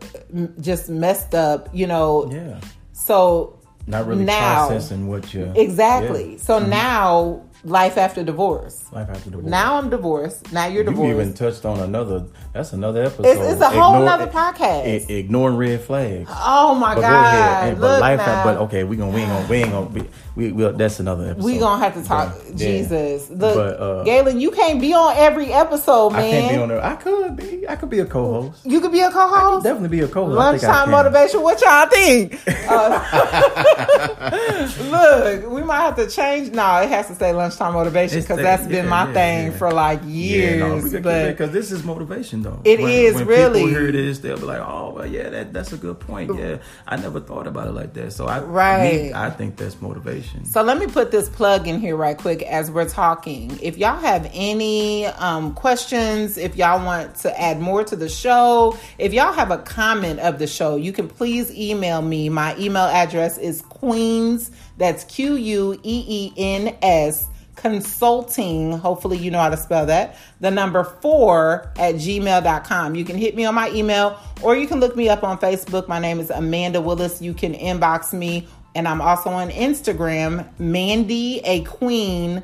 just 0.61 0.89
messed 0.89 1.35
up, 1.35 1.69
you 1.73 1.87
know. 1.87 2.31
Yeah. 2.33 2.61
So 2.93 3.59
Not 3.87 4.07
really 4.07 4.25
now, 4.25 4.69
processing 4.69 5.09
what 5.09 5.35
you 5.35 5.53
exactly. 5.57 6.33
Yeah. 6.33 6.39
So 6.39 6.61
mm-hmm. 6.61 6.71
now 6.71 7.43
life 7.65 7.97
after 7.97 8.25
divorce. 8.25 8.83
Life 8.93 9.09
after 9.11 9.31
divorce. 9.31 9.47
Now 9.51 9.77
I'm 9.77 9.89
divorced. 9.91 10.53
Now 10.53 10.67
you're 10.67 10.83
divorced. 10.85 11.09
you 11.09 11.15
even 11.15 11.33
touched 11.35 11.65
on 11.65 11.79
another. 11.81 12.25
That's 12.53 12.73
another 12.73 13.05
episode. 13.05 13.27
It's- 13.27 13.53
it's 13.53 13.61
a 13.63 13.71
whole 13.71 13.95
Ignore- 13.95 14.05
nother 14.05 14.27
podcast. 14.27 14.85
i- 15.09 15.13
ignoring 15.13 15.57
red 15.57 15.81
flags. 15.81 16.29
oh 16.33 16.75
my 16.75 16.95
But 16.97 17.01
god! 17.03 17.75
go 17.77 17.81
but 17.81 18.01
life. 18.01 18.19
now. 18.19 18.45
But 18.45 18.57
okay, 18.59 18.85
we 18.85 18.97
gonna 18.97 19.13
we 19.13 19.21
ain't 19.23 19.31
gonna 19.31 19.49
we 19.49 19.57
ain't 19.59 19.71
gonna 19.71 19.87
we, 19.87 20.03
we, 20.35 20.53
we 20.53 20.73
that's 20.73 20.99
another 21.01 21.31
episode. 21.31 21.45
We 21.45 21.59
gonna 21.59 21.83
have 21.83 21.95
to 21.95 22.03
talk. 22.03 22.35
Yeah. 22.49 22.55
Jesus, 22.57 23.31
look, 23.31 23.55
But, 23.55 23.81
uh, 23.81 24.05
Gayland, 24.05 24.41
you 24.41 24.51
can't 24.51 24.81
be 24.81 24.93
on 24.93 25.15
every 25.17 25.53
episode, 25.53 26.11
man. 26.11 26.21
I 26.25 26.31
can't 26.31 26.53
be 26.53 26.59
on 26.63 26.69
there. 26.69 26.85
I 26.85 26.97
could 26.97 27.37
be. 27.37 27.69
I 27.69 27.77
could 27.77 27.91
be 27.91 28.01
a 28.01 28.07
co-host. 28.07 28.67
You 28.67 28.81
could 28.81 28.93
be 28.93 29.01
a 29.01 29.11
co-host. 29.11 29.65
Definitely 29.65 29.89
be 29.91 30.01
a 30.01 30.09
co-host. 30.09 30.39
I 30.39 30.51
think 30.59 30.65
I 30.65 30.67
Lunchtime 30.85 30.91
motivation. 30.91 31.43
What 31.43 31.61
y'all 31.61 31.87
think? 31.87 32.39
Uh, 32.73 34.69
look, 34.91 35.51
we 35.51 35.63
might 35.63 35.81
have 35.81 35.97
to 35.97 36.07
change. 36.09 36.51
No, 36.53 36.81
it 36.81 36.89
has 36.89 37.09
to 37.09 37.15
say 37.15 37.33
lunchtime 37.53 37.75
motivation 37.75 38.21
because 38.21 38.39
that's 38.39 38.67
been 38.67 38.85
yeah, 38.85 38.91
my 38.91 39.07
yeah, 39.09 39.13
thing 39.13 39.47
yeah. 39.53 39.59
for 39.59 39.73
like 39.73 40.01
Yeah, 40.05 40.09
years. 40.09 40.61
no, 40.61 40.75
we 40.77 40.81
gotta 40.81 40.91
keep 40.93 41.03
but 41.03 41.29
because 41.31 41.53
this 41.53 41.73
is 41.73 41.85
motivation 41.85 42.43
though. 42.43 42.61
It 42.65 42.81
when, 42.81 42.91
is, 42.93 43.15
when 43.17 43.27
really. 43.27 43.65
People 43.65 43.81
hear 43.81 43.93
this, 43.93 44.19
they'll 44.21 44.37
be 44.39 44.43
like, 44.45 44.61
"Oh, 44.61 44.93
well, 44.97 45.07
yeah, 45.07 45.29
that 45.31 45.53
that's 45.53 45.73
a 45.73 45.77
good 45.77 46.01
point. 46.01 46.33
Yeah, 46.39 46.59
I 46.87 46.97
never 46.97 47.21
thought 47.21 47.47
about 47.47 47.69
it 47.69 47.73
like 47.73 47.93
that." 47.95 48.13
So 48.13 48.27
I, 48.27 48.41
Right. 48.41 49.03
me, 49.05 49.13
I 49.15 49.31
think 49.31 49.57
that's 49.57 49.81
motivation. 49.81 50.45
So 50.45 50.63
let 50.63 50.79
me 50.79 50.87
put 50.87 51.11
this 51.11 51.29
plug 51.29 51.69
in 51.69 51.81
here 51.81 51.97
right 51.97 52.17
quick 52.17 52.43
as 52.43 52.71
we're 52.71 52.89
talking. 52.89 53.59
If 53.63 53.77
y'all 53.79 53.99
have 54.01 54.31
any 54.33 55.07
um, 55.07 55.55
questions, 55.55 56.39
if 56.39 56.57
y'all 56.57 56.85
want 56.85 57.17
to 57.17 57.41
add 57.41 57.61
more 57.61 57.85
to 57.85 57.97
the 57.97 58.09
show, 58.09 58.77
if 58.99 59.13
y'all 59.13 59.33
have 59.33 59.51
a 59.51 59.59
comment 59.59 60.21
of 60.21 60.39
the 60.39 60.47
show, 60.47 60.77
you 60.77 60.93
can 60.93 61.09
please 61.09 61.51
email 61.53 62.03
me. 62.03 62.29
My 62.29 62.57
email 62.59 62.85
address 62.85 63.39
is 63.39 63.63
queens, 63.63 64.51
that's 64.79 65.05
Q 65.05 65.35
U 65.37 65.75
E 65.83 66.05
E 66.09 66.33
N 66.37 66.77
S, 66.83 67.29
consulting. 67.63 68.73
Hopefully, 68.73 69.17
you 69.17 69.31
know 69.31 69.39
how 69.39 69.49
to 69.49 69.57
spell 69.57 69.87
that. 69.87 70.17
The 70.41 70.51
number 70.51 70.83
four 70.83 71.71
at 71.77 71.95
gmail.com. 71.95 72.97
You 72.97 73.05
can 73.05 73.17
hit 73.17 73.37
me 73.37 73.45
on 73.45 73.55
my 73.55 73.71
email 73.71 74.19
or 74.43 74.57
you 74.57 74.67
can 74.67 74.81
look 74.81 74.97
me 74.97 75.09
up 75.09 75.23
on 75.23 75.39
Facebook. 75.39 75.87
My 75.87 76.01
name 76.01 76.19
is 76.19 76.29
Amanda 76.31 76.81
Willis. 76.81 77.23
You 77.23 77.33
can 77.33 77.55
inbox 77.55 78.13
me 78.13 78.49
and 78.75 78.89
I'm 78.89 79.01
also 79.01 79.31
on 79.31 79.51
Instagram, 79.51 80.49
Mandy 80.59 81.41
a 81.45 81.63
Queen, 81.63 82.43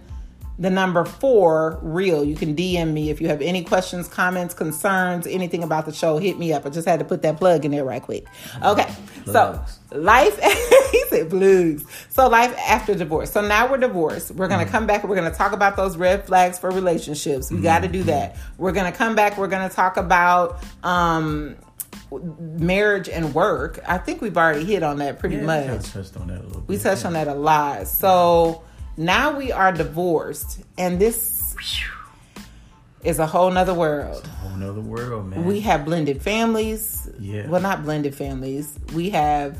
the 0.59 0.71
number 0.71 1.05
four, 1.05 1.79
real. 1.83 2.25
You 2.25 2.35
can 2.35 2.57
DM 2.57 2.92
me 2.92 3.11
if 3.11 3.21
you 3.21 3.29
have 3.29 3.40
any 3.40 3.62
questions, 3.62 4.09
comments, 4.09 4.55
concerns, 4.55 5.27
anything 5.27 5.62
about 5.62 5.87
the 5.87 5.92
show. 5.92 6.18
Hit 6.18 6.38
me 6.38 6.53
up. 6.53 6.66
I 6.66 6.71
just 6.71 6.88
had 6.88 6.99
to 6.99 7.05
put 7.05 7.23
that 7.23 7.37
plug 7.37 7.64
in 7.64 7.71
there 7.71 7.85
right 7.85 8.03
quick. 8.03 8.27
Okay, 8.64 8.92
Plugs. 9.25 9.79
so 9.90 9.97
life. 9.99 10.38
he 10.90 11.03
said 11.11 11.29
blues. 11.29 11.85
So 12.09 12.29
life 12.29 12.57
after 12.66 12.94
divorce. 12.94 13.31
So 13.31 13.40
now 13.40 13.71
we're 13.71 13.77
divorced. 13.79 14.33
We're 14.33 14.49
gonna 14.49 14.66
come 14.66 14.87
back. 14.87 15.05
We're 15.05 15.14
gonna 15.16 15.31
talk 15.33 15.53
about 15.53 15.77
those 15.77 15.97
red 15.97 16.27
flags 16.27 16.59
for 16.59 16.71
relationships. 16.71 17.51
We 17.53 17.61
got 17.61 17.83
to 17.83 17.88
do 17.88 18.03
that. 18.05 18.37
We're 18.57 18.73
gonna 18.73 18.90
come 18.92 19.14
back. 19.14 19.38
We're 19.38 19.47
gonna 19.49 19.68
talk 19.71 19.97
about. 19.97 20.59
um 20.83 21.57
marriage 22.40 23.09
and 23.09 23.35
work 23.35 23.79
i 23.87 23.99
think 23.99 24.23
we've 24.23 24.37
already 24.38 24.64
hit 24.64 24.83
on 24.83 24.97
that 24.97 25.18
pretty 25.18 25.37
Yeah, 25.37 25.42
much 25.42 25.68
we 25.71 25.79
touched 26.03 26.16
on 26.16 26.29
that 26.29 26.38
a 26.40 26.42
little 26.42 26.61
bit. 26.62 26.68
we 26.68 26.79
touched 26.79 27.05
on 27.05 27.12
that 27.12 27.29
a 27.29 27.35
lot. 27.35 27.87
So 27.87 28.62
now 28.98 29.37
we 29.37 29.52
are 29.52 29.72
divorced, 29.72 30.61
and 30.76 30.98
this 31.00 31.54
is 33.04 33.18
a 33.18 33.26
whole 33.26 33.50
nother 33.50 33.74
world. 33.74 34.24
A 34.26 34.28
whole 34.28 34.56
nother 34.58 34.80
world, 34.80 35.26
man. 35.30 35.44
We 35.44 35.61
have 35.61 35.84
blended 35.84 36.20
families. 36.22 37.08
Yeah. 37.18 37.46
Well, 37.46 37.61
not 37.62 37.84
blended 37.84 38.14
families. 38.14 38.78
We 38.94 39.11
have 39.11 39.56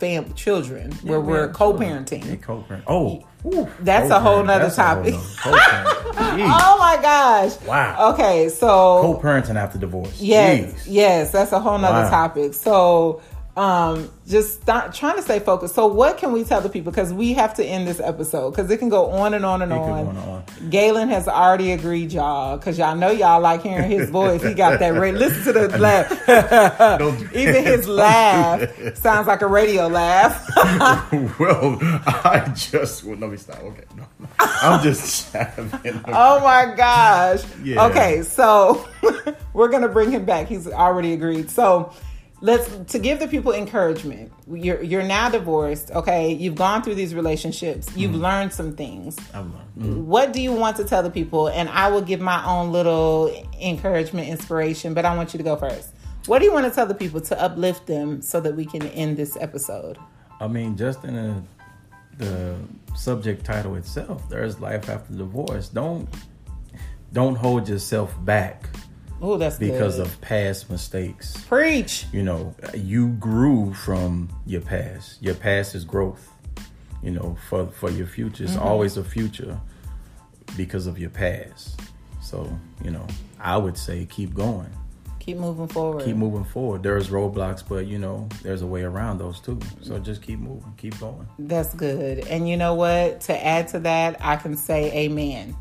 fam 0.00 0.32
children 0.32 0.90
Yeah, 1.04 1.10
where 1.10 1.20
we 1.20 1.32
we're 1.32 1.48
co-parenting. 1.52 2.24
Yeah, 2.24 2.36
co-parent. 2.36 2.84
Oh, 2.86 3.22
That's 3.80 4.10
a 4.10 4.18
whole 4.18 4.42
co-parent. 4.42 4.46
nother 4.46 4.64
That's 4.64 4.78
a 4.78 4.82
whole 4.84 4.94
topic. 4.96 5.14
nother- 5.14 5.26
co-parent. 5.42 5.96
Oh 6.42 6.76
my 6.78 6.98
gosh! 7.00 7.60
Wow. 7.66 8.12
Okay, 8.12 8.48
so 8.48 8.66
Co-parenting 9.02 9.56
after 9.56 9.78
divorce. 9.78 10.20
Yes, 10.20 10.72
Jeez. 10.72 10.82
yes, 10.86 11.32
that's 11.32 11.52
a 11.52 11.60
whole 11.60 11.78
nother 11.78 12.04
Wow. 12.04 12.10
topic. 12.10 12.54
So, 12.54 13.20
um, 13.56 14.10
just 14.28 14.62
start 14.62 14.94
trying 14.94 15.16
to 15.16 15.22
stay 15.22 15.40
focused. 15.40 15.74
So, 15.74 15.86
what 15.86 16.18
can 16.18 16.32
we 16.32 16.44
tell 16.44 16.60
the 16.60 16.68
people? 16.68 16.92
Because 16.92 17.12
we 17.12 17.32
have 17.34 17.52
to 17.54 17.64
end 17.64 17.86
this 17.88 17.98
episode 18.00 18.50
because 18.52 18.70
it 18.70 18.78
can 18.78 18.88
go 18.88 19.10
on 19.10 19.34
and 19.34 19.44
on 19.44 19.60
and 19.62 19.72
on. 19.72 19.90
on 19.90 20.06
and 20.08 20.18
on. 20.18 20.44
Gayland 20.70 21.10
has 21.10 21.26
already 21.26 21.72
agreed, 21.72 22.12
y'all, 22.12 22.56
because 22.56 22.78
y'all 22.78 22.94
know 22.94 23.10
y'all 23.10 23.40
like 23.40 23.62
hearing 23.62 23.90
his 23.90 24.08
voice. 24.20 24.42
He 24.42 24.54
got 24.54 24.78
that. 24.78 24.90
Ra- 24.90 25.10
listen 25.10 25.52
to 25.52 25.66
the 25.68 25.78
laugh. 25.78 26.10
Even 27.34 27.64
his 27.64 27.88
laugh 27.88 28.60
Don't 28.60 28.76
do 28.76 28.84
that. 28.84 28.98
sounds 28.98 29.26
like 29.26 29.42
a 29.42 29.46
radio 29.46 29.88
laugh. 29.88 30.48
well, 31.40 31.78
I 31.82 32.52
just 32.56 33.04
well, 33.04 33.16
let 33.18 33.30
me 33.30 33.36
stop. 33.36 33.58
Okay, 33.60 33.84
no, 33.96 34.04
no. 34.20 34.28
I'm 34.38 34.82
just 34.82 35.32
having. 35.32 35.70
Oh 36.06 36.40
my 36.40 36.72
gosh. 36.76 37.42
Yeah. 37.62 37.86
Okay, 37.86 38.22
so 38.22 38.86
we're 39.52 39.68
gonna 39.68 39.88
bring 39.88 40.10
him 40.12 40.24
back. 40.24 40.46
He's 40.46 40.68
already 40.68 41.12
agreed. 41.14 41.50
So 41.50 41.92
let's 42.40 42.92
to 42.92 42.98
give 42.98 43.18
the 43.20 43.28
people 43.28 43.52
encouragement. 43.52 44.32
You're 44.50 44.82
you're 44.82 45.02
now 45.02 45.28
divorced. 45.28 45.90
Okay, 45.90 46.32
you've 46.32 46.54
gone 46.54 46.82
through 46.82 46.96
these 46.96 47.14
relationships. 47.14 47.88
You've 47.96 48.12
Mm-hmm. 48.12 48.20
learned 48.22 48.52
some 48.52 48.74
things. 48.76 49.16
I've 49.34 49.46
learned. 49.76 50.06
What 50.06 50.32
do 50.32 50.40
you 50.40 50.52
want 50.52 50.76
to 50.78 50.84
tell 50.84 51.02
the 51.02 51.10
people? 51.10 51.48
And 51.48 51.68
I 51.68 51.88
will 51.88 52.02
give 52.02 52.20
my 52.20 52.44
own 52.44 52.72
little 52.72 53.30
encouragement, 53.60 54.28
inspiration. 54.28 54.94
But 54.94 55.04
I 55.04 55.14
want 55.16 55.32
you 55.34 55.38
to 55.38 55.44
go 55.44 55.56
first. 55.56 55.90
What 56.26 56.40
do 56.40 56.44
you 56.44 56.52
want 56.52 56.66
to 56.66 56.70
tell 56.70 56.86
the 56.86 56.94
people 56.94 57.20
to 57.22 57.42
uplift 57.42 57.86
them 57.86 58.20
so 58.20 58.40
that 58.40 58.54
we 58.54 58.66
can 58.66 58.86
end 58.88 59.16
this 59.16 59.36
episode? 59.40 59.96
I 60.38 60.48
mean, 60.48 60.76
just 60.76 61.02
in 61.04 61.16
a, 61.16 61.42
the 62.18 62.56
subject 62.94 63.44
title 63.44 63.76
itself, 63.76 64.28
there's 64.28 64.60
life 64.60 64.88
after 64.90 65.14
divorce. 65.14 65.68
Don't 65.68 66.08
don't 67.12 67.34
hold 67.36 67.68
yourself 67.68 68.14
back 68.24 68.68
Oh, 69.20 69.36
that's 69.36 69.58
because 69.58 69.96
good. 69.96 70.06
of 70.06 70.20
past 70.20 70.70
mistakes. 70.70 71.36
preach. 71.46 72.06
You 72.12 72.22
know, 72.22 72.54
you 72.74 73.08
grew 73.08 73.74
from 73.74 74.30
your 74.46 74.62
past. 74.62 75.22
Your 75.22 75.34
past 75.34 75.74
is 75.74 75.84
growth. 75.84 76.30
You 77.02 77.10
know, 77.12 77.36
for 77.48 77.66
for 77.66 77.90
your 77.90 78.06
future, 78.06 78.44
it's 78.44 78.54
mm-hmm. 78.54 78.62
always 78.62 78.96
a 78.96 79.04
future 79.04 79.58
because 80.56 80.86
of 80.86 80.98
your 80.98 81.10
past. 81.10 81.80
So, 82.22 82.58
you 82.84 82.90
know, 82.90 83.06
I 83.38 83.56
would 83.56 83.76
say 83.76 84.06
keep 84.06 84.34
going. 84.34 84.70
Keep 85.18 85.36
moving 85.36 85.68
forward. 85.68 86.04
Keep 86.04 86.16
moving 86.16 86.44
forward. 86.44 86.82
There's 86.82 87.08
roadblocks, 87.08 87.62
but 87.66 87.86
you 87.86 87.98
know, 87.98 88.28
there's 88.42 88.62
a 88.62 88.66
way 88.66 88.82
around 88.82 89.18
those 89.18 89.38
too. 89.38 89.58
So 89.82 89.94
mm-hmm. 89.94 90.02
just 90.02 90.22
keep 90.22 90.38
moving, 90.38 90.72
keep 90.76 90.98
going. 90.98 91.28
That's 91.38 91.74
good. 91.74 92.20
And 92.26 92.48
you 92.48 92.56
know 92.56 92.74
what? 92.74 93.20
To 93.22 93.46
add 93.46 93.68
to 93.68 93.80
that, 93.80 94.16
I 94.20 94.36
can 94.36 94.56
say 94.56 94.90
amen. 94.92 95.56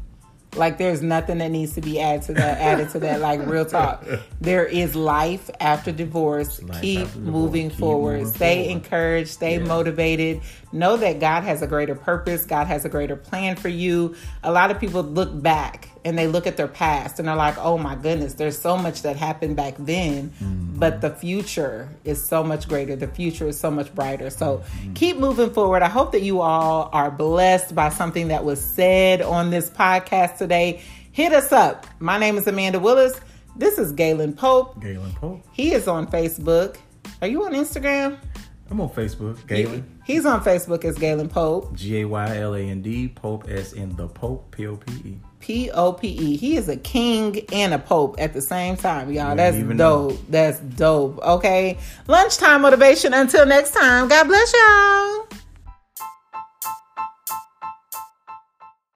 Like 0.55 0.77
there's 0.79 1.01
nothing 1.03 1.38
that 1.38 1.51
needs 1.51 1.73
to 1.75 1.81
be 1.81 1.99
added 1.99 2.23
to 2.23 2.33
that 2.33 2.57
added 2.59 2.89
to 2.91 2.99
that 3.01 3.21
like 3.21 3.45
real 3.45 3.65
talk. 3.65 4.03
There 4.41 4.65
is 4.65 4.95
life 4.95 5.49
after 5.59 5.91
divorce. 5.91 6.62
Life 6.63 6.81
Keep 6.81 6.99
after 7.01 7.19
divorce. 7.19 7.33
moving 7.33 7.69
Keep 7.69 7.79
forward. 7.79 8.17
moving 8.19 8.33
stay 8.33 8.63
forward. 8.65 8.71
encouraged, 8.83 9.29
stay 9.29 9.57
Yeah. 9.59 9.65
motivated. 9.65 10.41
Know 10.71 10.97
that 10.97 11.19
God 11.19 11.43
has 11.43 11.62
a 11.62 11.67
greater 11.67 11.93
purpose, 11.95 12.45
God 12.45 12.65
has 12.67 12.83
a 12.83 12.89
greater 12.89 13.15
plan 13.15 13.57
for 13.57 13.69
you. 13.69 14.15
A 14.43 14.51
lot 14.51 14.71
of 14.71 14.79
people 14.79 15.03
look 15.03 15.29
back 15.41 15.88
and 16.05 16.17
they 16.17 16.27
look 16.27 16.47
at 16.47 16.55
their 16.57 16.67
past 16.67 17.19
and 17.19 17.27
they're 17.27 17.35
like, 17.35 17.57
oh 17.57 17.77
my 17.77 17.95
goodness, 17.95 18.33
there's 18.35 18.57
so 18.57 18.77
much 18.77 19.01
that 19.01 19.15
happened 19.15 19.55
back 19.55 19.75
then, 19.77 20.29
Mm-hmm. 20.41 20.79
but 20.79 21.01
the 21.01 21.09
future 21.09 21.89
is 22.05 22.23
so 22.23 22.43
much 22.43 22.67
greater. 22.69 22.95
The 22.95 23.07
future 23.07 23.47
is 23.47 23.59
so 23.59 23.69
much 23.69 23.93
brighter. 23.93 24.29
So 24.29 24.57
Mm-hmm. 24.59 24.93
keep 24.93 25.17
moving 25.17 25.49
forward. 25.51 25.81
I 25.81 25.89
hope 25.89 26.12
that 26.13 26.21
you 26.21 26.41
all 26.41 26.89
are 26.93 27.12
blessed 27.12 27.75
by 27.75 27.89
something 27.89 28.29
that 28.29 28.43
was 28.45 28.62
said 28.63 29.21
on 29.21 29.49
this 29.49 29.69
podcast 29.69 30.38
today. 30.38 30.81
Hit 31.12 31.33
us 31.33 31.51
up. 31.51 31.85
My 31.99 32.17
name 32.17 32.38
is 32.38 32.47
Amanda 32.47 32.79
Willis. 32.79 33.19
This 33.55 33.77
is 33.77 33.91
Gayland 33.91 34.38
Pope. 34.38 34.79
Gayland 34.81 35.15
Pope. 35.15 35.41
He 35.51 35.73
is 35.73 35.88
on 35.88 36.07
Facebook. 36.07 36.77
Are 37.21 37.27
you 37.27 37.43
on 37.43 37.51
Instagram? 37.53 38.17
I'm 38.71 38.79
on 38.79 38.89
Facebook. 38.89 39.45
Gayland. 39.47 39.83
He's 40.05 40.25
on 40.25 40.41
Facebook 40.41 40.85
as 40.85 40.97
Gayland 40.97 41.31
Pope. 41.31 41.73
G 41.75 42.01
A 42.01 42.05
Y 42.05 42.38
L 42.38 42.53
A 42.53 42.59
N 42.62 42.81
D. 42.81 43.09
Pope 43.09 43.49
as 43.49 43.73
in 43.73 43.95
the 43.97 44.07
Pope. 44.07 44.51
P 44.55 44.67
O 44.67 44.77
P 44.77 44.93
E. 45.09 45.17
P 45.39 45.71
O 45.71 45.93
P 45.93 46.08
E. 46.08 46.38
He 46.38 46.58
is 46.58 46.69
a 46.69 46.78
king 46.78 47.45
and 47.52 47.73
a 47.73 47.80
pope 47.80 48.15
at 48.19 48.34
the 48.34 48.41
same 48.41 48.75
time, 48.75 49.12
y'all. 49.12 49.36
That's 49.36 49.58
dope. 49.58 49.75
know. 49.75 50.12
That's 50.30 50.60
dope. 50.60 51.19
Okay. 51.19 51.78
Lunchtime 52.08 52.62
motivation. 52.62 53.13
Until 53.13 53.45
next 53.45 53.71
time. 53.71 54.08
God 54.08 54.28
bless 54.28 54.54
y'all. 54.54 55.38